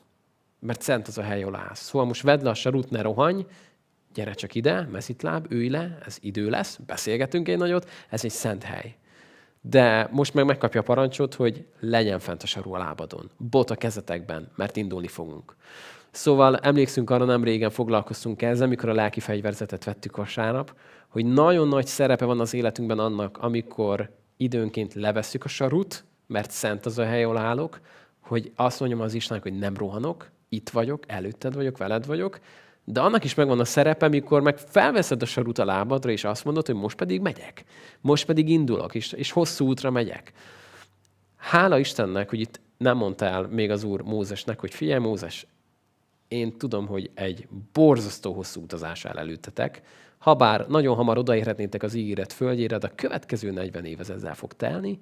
[0.60, 1.82] Mert szent az a hely, ahol állsz.
[1.82, 3.46] Szóval most vedd le a sarut, ne rohanj,
[4.14, 8.64] gyere csak ide, meszitláb, ülj le, ez idő lesz, beszélgetünk egy nagyot, ez egy szent
[8.64, 8.96] hely.
[9.62, 13.30] De most meg megkapja a parancsot, hogy legyen fent a saru a lábadon.
[13.38, 15.56] Bot a kezetekben, mert indulni fogunk.
[16.12, 20.76] Szóval emlékszünk arra, nem régen foglalkoztunk ezzel, mikor a lelki fegyverzetet vettük vasárnap,
[21.08, 26.86] hogy nagyon nagy szerepe van az életünkben annak, amikor időnként levesszük a sarut, mert szent
[26.86, 27.80] az a hely, ahol állok,
[28.32, 32.40] hogy azt mondjam az Istennek, hogy nem rohanok, itt vagyok, előtted vagyok, veled vagyok,
[32.84, 36.46] de annak is megvan a szerepe, mikor meg felveszed a sarut a lábadra, és azt
[36.46, 37.64] mondod, hogy most pedig megyek.
[38.02, 40.34] Most pedig indulok, és, és hosszú útra megyek.
[41.36, 45.48] Hála Istennek, hogy itt nem mondta el még az Úr Mózesnek, hogy figyelj Mózes,
[46.28, 49.82] én tudom, hogy egy borzasztó hosszú utazás áll előttetek,
[50.18, 54.54] habár nagyon hamar odaérhetnétek az ígéret földjére, de a következő 40 év ez ezzel fog
[54.54, 55.00] telni,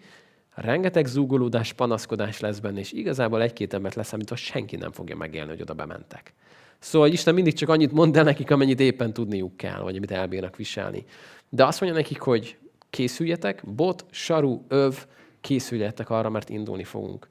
[0.62, 5.62] rengeteg zúgolódás, panaszkodás lesz benne, és igazából egy-két embert leszámítva senki nem fogja megélni, hogy
[5.62, 6.34] oda bementek.
[6.80, 10.55] Szóval Isten mindig csak annyit mond el nekik, amennyit éppen tudniuk kell, vagy amit elbírnak
[10.55, 11.05] viselni.
[11.49, 12.57] De azt mondja nekik, hogy
[12.89, 15.05] készüljetek, bot, saru, öv,
[15.41, 17.28] készüljetek arra, mert indulni fogunk.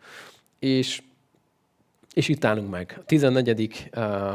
[0.58, 1.02] És,
[2.14, 2.96] és itt állunk meg.
[3.00, 3.90] A 14.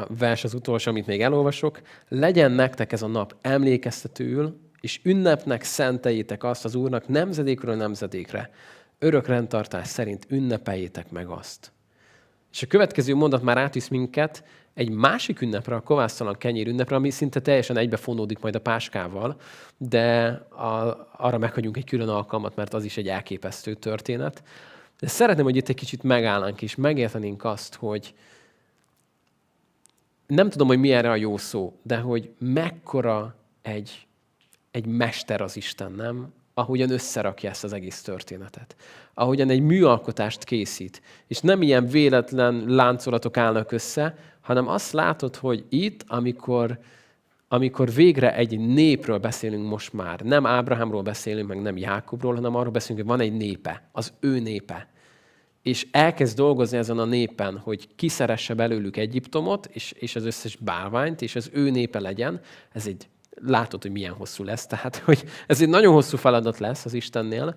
[0.08, 1.82] vers az utolsó, amit még elolvasok.
[2.08, 8.52] Legyen nektek ez a nap emlékeztetőül, és ünnepnek szenteljétek azt az Úrnak nemzedékről nemzedékre.
[9.04, 11.72] Örök rendtartás szerint ünnepeljétek meg azt.
[12.52, 14.44] És a következő mondat már átvisz minket
[14.74, 19.40] egy másik ünnepre, a kovásztalan kenyér ünnepre, ami szinte teljesen egybefonódik majd a páskával,
[19.78, 24.44] de a, arra meghagyunk egy külön alkalmat, mert az is egy elképesztő történet.
[25.00, 28.14] De szeretném, hogy itt egy kicsit megállnánk és megértenénk azt, hogy
[30.28, 34.08] nem tudom, hogy mi erre a jó szó, de hogy mekkora egy,
[34.72, 36.34] egy mester az Isten, nem?
[36.54, 38.76] Ahogyan összerakja ezt az egész történetet.
[39.14, 41.02] Ahogyan egy műalkotást készít.
[41.28, 46.80] És nem ilyen véletlen láncolatok állnak össze, hanem azt látod, hogy itt, amikor,
[47.48, 52.72] amikor végre egy népről beszélünk most már, nem Ábrahámról beszélünk, meg nem Jákobról, hanem arról
[52.72, 54.88] beszélünk, hogy van egy népe, az ő népe.
[55.62, 61.22] És elkezd dolgozni ezen a népen, hogy kiszeresse belőlük Egyiptomot, és, és az összes bálványt,
[61.22, 62.42] és az ő népe legyen.
[62.72, 63.08] Ez egy
[63.46, 64.68] látod, hogy milyen hosszú lesz.
[64.68, 67.56] Tehát, hogy ez egy nagyon hosszú feladat lesz az Istennél,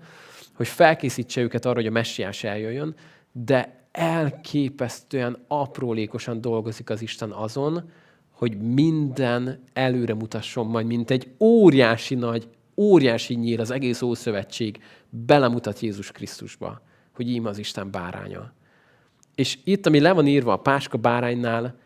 [0.55, 2.95] hogy felkészítse őket arra, hogy a messiás eljöjjön,
[3.33, 7.91] de elképesztően aprólékosan dolgozik az Isten azon,
[8.31, 15.81] hogy minden előre mutasson majd, mint egy óriási nagy, óriási nyíl az egész Ószövetség belemutat
[15.81, 16.81] Jézus Krisztusba,
[17.15, 18.53] hogy ím az Isten báránya.
[19.35, 21.79] És itt, ami le van írva a Páska báránynál,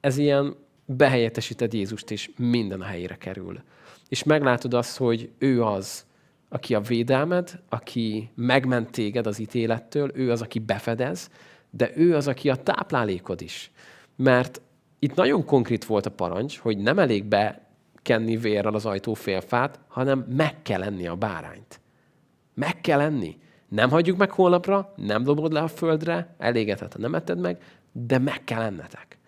[0.00, 0.56] ez ilyen
[0.96, 3.62] behelyettesíted Jézust, és minden a helyére kerül.
[4.08, 6.04] És meglátod azt, hogy ő az,
[6.48, 11.30] aki a védelmed, aki megment téged az ítélettől, ő az, aki befedez,
[11.70, 13.70] de ő az, aki a táplálékod is.
[14.16, 14.60] Mert
[14.98, 20.26] itt nagyon konkrét volt a parancs, hogy nem elég bekenni vérrel az ajtó félfát, hanem
[20.36, 21.80] meg kell enni a bárányt.
[22.54, 23.38] Meg kell enni.
[23.68, 27.62] Nem hagyjuk meg holnapra, nem dobod le a földre, elégetett, ha nem etted meg,
[27.92, 29.18] de meg kell ennetek.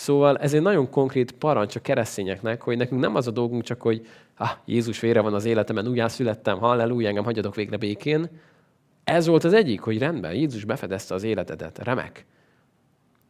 [0.00, 3.82] Szóval ez egy nagyon konkrét parancs a keresztényeknek, hogy nekünk nem az a dolgunk csak,
[3.82, 8.28] hogy ah, Jézus vére van az életemen, újjá születtem, halleluja, engem hagyjatok végre békén.
[9.04, 12.26] Ez volt az egyik, hogy rendben, Jézus befedezte az életedet, remek.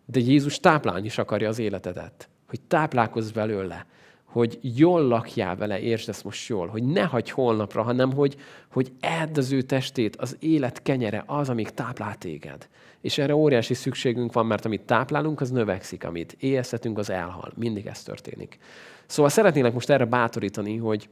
[0.06, 3.86] De Jézus táplálni is akarja az életedet, hogy táplálkozz belőle,
[4.24, 8.36] hogy jól lakjál vele, értsd ezt most jól, hogy ne hagyj holnapra, hanem hogy,
[8.72, 12.68] hogy edd az ő testét, az élet kenyere, az, amíg táplál téged.
[13.00, 17.52] És erre óriási szükségünk van, mert amit táplálunk, az növekszik, amit éheztetünk, az elhal.
[17.56, 18.58] Mindig ez történik.
[19.06, 21.08] Szóval szeretnélek most erre bátorítani, hogy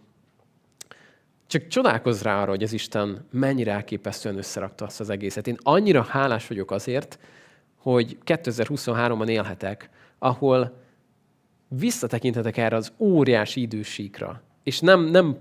[1.46, 5.46] csak csodálkozz rá arra, hogy az Isten mennyire elképesztően összerakta azt az egészet.
[5.46, 7.18] Én annyira hálás vagyok azért,
[7.76, 10.80] hogy 2023-ban élhetek, ahol
[11.68, 14.42] visszatekinthetek erre az óriási idősíkra.
[14.62, 15.36] És nem, nem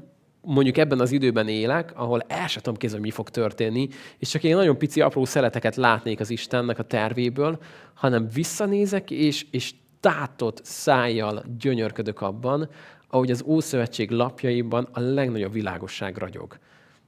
[0.48, 3.88] mondjuk ebben az időben élek, ahol el sem tudom kézni, hogy mi fog történni,
[4.18, 7.60] és csak egy nagyon pici apró szeleteket látnék az Istennek a tervéből,
[7.93, 12.70] hanem visszanézek, és, és tátott szájjal gyönyörködök abban,
[13.08, 16.58] ahogy az Ószövetség lapjaiban a legnagyobb világosság ragyog.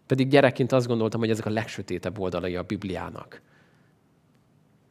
[0.08, 3.42] Pedig gyerekként azt gondoltam, hogy ezek a legsötétebb oldalai a Bibliának.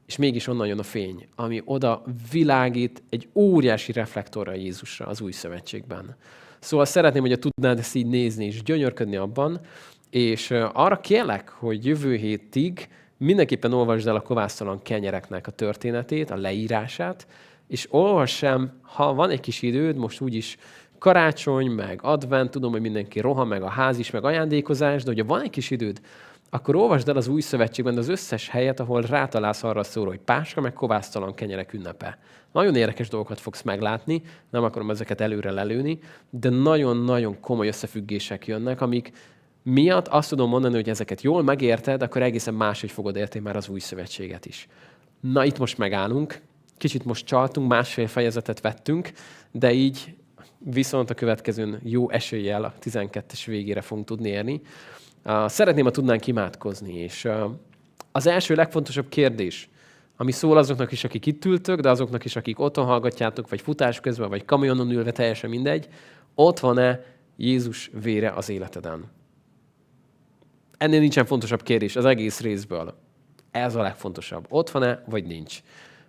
[0.06, 5.32] És mégis onnan jön a fény, ami oda világít egy óriási reflektorra Jézusra az új
[5.32, 6.16] szövetségben.
[6.58, 9.60] Szóval szeretném, hogy tudnád ezt így nézni és gyönyörködni abban,
[10.10, 16.36] és arra kérlek, hogy jövő hétig mindenképpen olvasd el a kovásztalan kenyereknek a történetét, a
[16.36, 17.26] leírását,
[17.68, 20.56] és olvassam, ha van egy kis időd, most úgyis
[20.98, 25.26] karácsony, meg advent, tudom, hogy mindenki rohan, meg a ház is, meg ajándékozás, de hogyha
[25.26, 26.00] van egy kis időd,
[26.50, 30.60] akkor olvasd el az új szövetségben az összes helyet, ahol rátalálsz arra szóra, hogy páska,
[30.60, 32.18] meg kovásztalan kenyerek ünnepe.
[32.52, 35.98] Nagyon érdekes dolgokat fogsz meglátni, nem akarom ezeket előre lelőni,
[36.30, 39.12] de nagyon-nagyon komoly összefüggések jönnek, amik
[39.62, 43.68] miatt azt tudom mondani, hogy ezeket jól megérted, akkor egészen máshogy fogod érteni már az
[43.68, 44.68] új szövetséget is.
[45.20, 46.40] Na, itt most megállunk,
[46.76, 49.12] kicsit most csaltunk, másfél fejezetet vettünk,
[49.50, 50.16] de így
[50.58, 54.60] viszont a következőn jó eséllyel a 12-es végére fogunk tudni érni.
[55.46, 57.28] Szeretném, ha tudnánk imádkozni, és
[58.12, 59.68] az első legfontosabb kérdés,
[60.16, 64.00] ami szól azoknak is, akik itt ültök, de azoknak is, akik otthon hallgatjátok, vagy futás
[64.00, 65.88] közben, vagy kamionon ülve, teljesen mindegy,
[66.34, 67.04] ott van-e
[67.36, 69.04] Jézus vére az életeden?
[70.78, 72.94] Ennél nincsen fontosabb kérdés az egész részből.
[73.50, 74.46] Ez a legfontosabb.
[74.48, 75.62] Ott van-e, vagy nincs?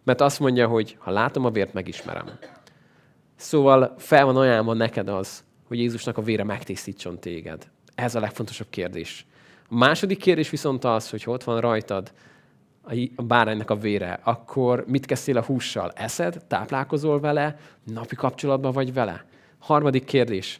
[0.03, 2.29] Mert azt mondja, hogy ha látom a vért, megismerem.
[3.35, 7.69] Szóval fel van ajánlva neked az, hogy Jézusnak a vére megtisztítson téged.
[7.99, 9.25] Ez a legfontosabb kérdés.
[9.69, 12.11] A második kérdés viszont az, hogy ott van rajtad
[13.15, 15.91] a báránynak a vére, akkor mit kezdtél a hússal?
[15.95, 16.43] Eszed?
[16.47, 17.57] Táplálkozol vele?
[17.83, 19.25] Napi kapcsolatban vagy vele?
[19.59, 20.59] Harmadik kérdés.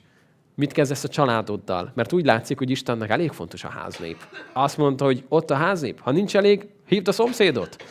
[0.55, 1.91] Mit kezdesz a családoddal?
[1.95, 4.17] Mert úgy látszik, hogy Istennek elég fontos a háznép.
[4.53, 5.99] Azt mondta, hogy ott a háznép.
[5.99, 7.83] Ha nincs elég, hívd a szomszédot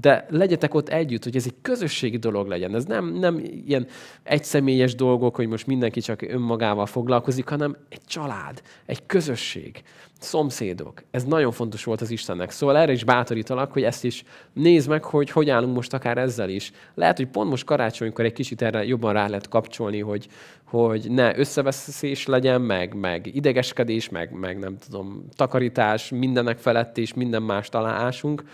[0.00, 2.74] de legyetek ott együtt, hogy ez egy közösségi dolog legyen.
[2.74, 3.86] Ez nem, nem ilyen
[4.22, 9.82] egyszemélyes dolgok, hogy most mindenki csak önmagával foglalkozik, hanem egy család, egy közösség,
[10.20, 11.02] szomszédok.
[11.10, 12.50] Ez nagyon fontos volt az Istennek.
[12.50, 16.48] Szóval erre is bátorítalak, hogy ezt is nézd meg, hogy hogy állunk most akár ezzel
[16.48, 16.72] is.
[16.94, 20.28] Lehet, hogy pont most karácsonykor egy kicsit erre jobban rá lehet kapcsolni, hogy,
[20.64, 27.14] hogy ne összeveszés legyen, meg, meg idegeskedés, meg, meg nem tudom, takarítás mindenek felett és
[27.14, 28.44] minden más találásunk,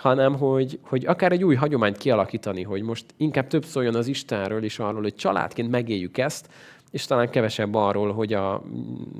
[0.00, 4.64] hanem hogy, hogy akár egy új hagyományt kialakítani, hogy most inkább több szóljon az Istenről
[4.64, 6.48] és arról, hogy családként megéljük ezt,
[6.90, 8.62] és talán kevesebb arról, hogy a,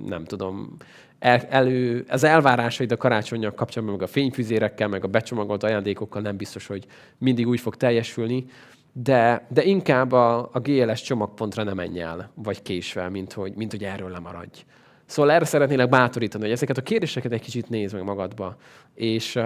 [0.06, 0.76] nem tudom,
[1.18, 6.36] el, elő, az elvárásaid a karácsonyjal kapcsolatban, meg a fényfüzérekkel, meg a becsomagolt ajándékokkal nem
[6.36, 6.86] biztos, hogy
[7.18, 8.46] mindig úgy fog teljesülni,
[8.92, 13.70] de, de inkább a, a GLS csomagpontra nem menj el, vagy késve, mint hogy, mint
[13.70, 14.64] hogy erről lemaradj.
[15.06, 18.56] Szóval erre szeretnélek bátorítani, hogy ezeket a kérdéseket egy kicsit nézd meg magadba,
[18.94, 19.44] és, uh,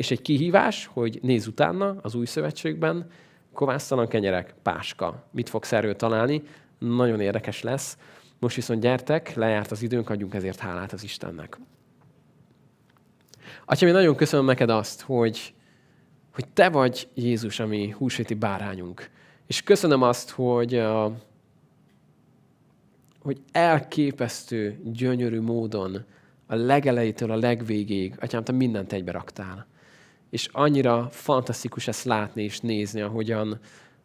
[0.00, 3.10] és egy kihívás, hogy nézz utána az új szövetségben,
[3.52, 5.24] kovásztalan kenyerek, páska.
[5.30, 6.42] Mit fogsz erről találni?
[6.78, 7.98] Nagyon érdekes lesz.
[8.38, 11.58] Most viszont gyertek, lejárt az időnk, adjunk ezért hálát az Istennek.
[13.64, 15.54] Atyám, én nagyon köszönöm neked azt, hogy,
[16.34, 19.10] hogy te vagy Jézus, ami húsvéti bárányunk.
[19.46, 20.82] És köszönöm azt, hogy,
[23.22, 26.04] hogy elképesztő, gyönyörű módon
[26.46, 29.68] a legelejétől a legvégéig, atyám, te mindent egybe raktál
[30.30, 33.58] és annyira fantasztikus ezt látni és nézni, ahogyan,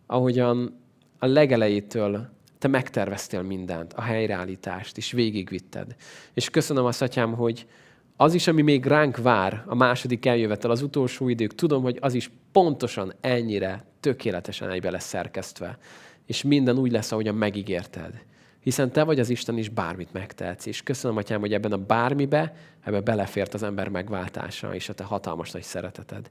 [0.06, 0.80] ahogyan
[1.20, 5.96] a legelejétől te megterveztél mindent, a helyreállítást, és végigvitted.
[6.34, 7.68] És köszönöm azt, atyám, hogy
[8.16, 12.14] az is, ami még ránk vár, a második eljövetel, az utolsó idők, tudom, hogy az
[12.14, 15.78] is pontosan ennyire, tökéletesen egybe lesz szerkesztve.
[16.26, 18.24] És minden úgy lesz, ahogyan megígérted
[18.66, 20.66] hiszen te vagy az Isten, is bármit megtehetsz.
[20.66, 25.04] És köszönöm, Atyám, hogy ebben a bármibe, ebbe belefért az ember megváltása és a te
[25.04, 26.30] hatalmas nagy szereteted.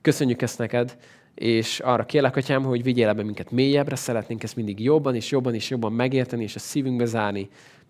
[0.00, 0.96] Köszönjük ezt neked,
[1.34, 5.54] és arra kérlek, Atyám, hogy vigyél ebbe minket mélyebbre, szeretnénk ezt mindig jobban és jobban
[5.54, 7.48] és jobban megérteni, és a szívünkbe zárni.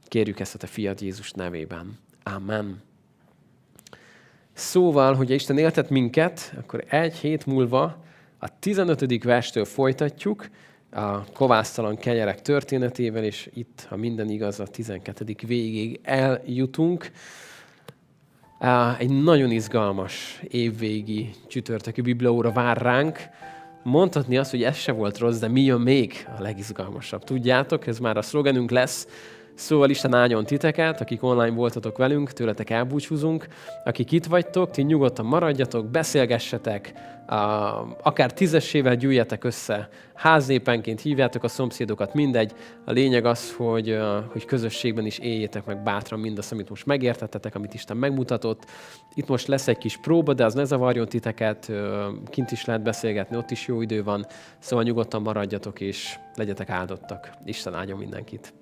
[0.09, 1.99] Kérjük ezt a te fiad Jézus nevében.
[2.22, 2.82] Amen.
[4.53, 8.03] Szóval, hogy Isten éltet minket, akkor egy hét múlva
[8.39, 9.24] a 15.
[9.24, 10.49] verstől folytatjuk,
[10.97, 15.36] a kovásztalan kenyerek történetével, és itt, ha minden igaz, a 12.
[15.47, 17.11] végig eljutunk.
[18.99, 23.18] Egy nagyon izgalmas évvégi csütörtökű biblióra vár ránk.
[23.82, 27.24] Mondhatni azt, hogy ez se volt rossz, de mi jön még a legizgalmasabb?
[27.24, 29.09] Tudjátok, ez már a szlogenünk lesz,
[29.57, 33.47] Szóval Isten áldjon titeket, akik online voltatok velünk, tőletek elbúcsúzunk.
[33.85, 36.93] Akik itt vagytok, ti nyugodtan maradjatok, beszélgessetek,
[38.03, 42.53] akár tízessével gyűjjetek össze, háznépenként hívjátok a szomszédokat, mindegy.
[42.85, 43.99] A lényeg az, hogy,
[44.33, 48.65] hogy közösségben is éljétek meg bátran mindazt, amit most megértettetek, amit Isten megmutatott.
[49.15, 51.73] Itt most lesz egy kis próba, de az ne zavarjon titeket,
[52.27, 54.27] kint is lehet beszélgetni, ott is jó idő van,
[54.59, 57.31] szóval nyugodtan maradjatok és legyetek áldottak.
[57.45, 58.53] Isten áldjon mindenkit.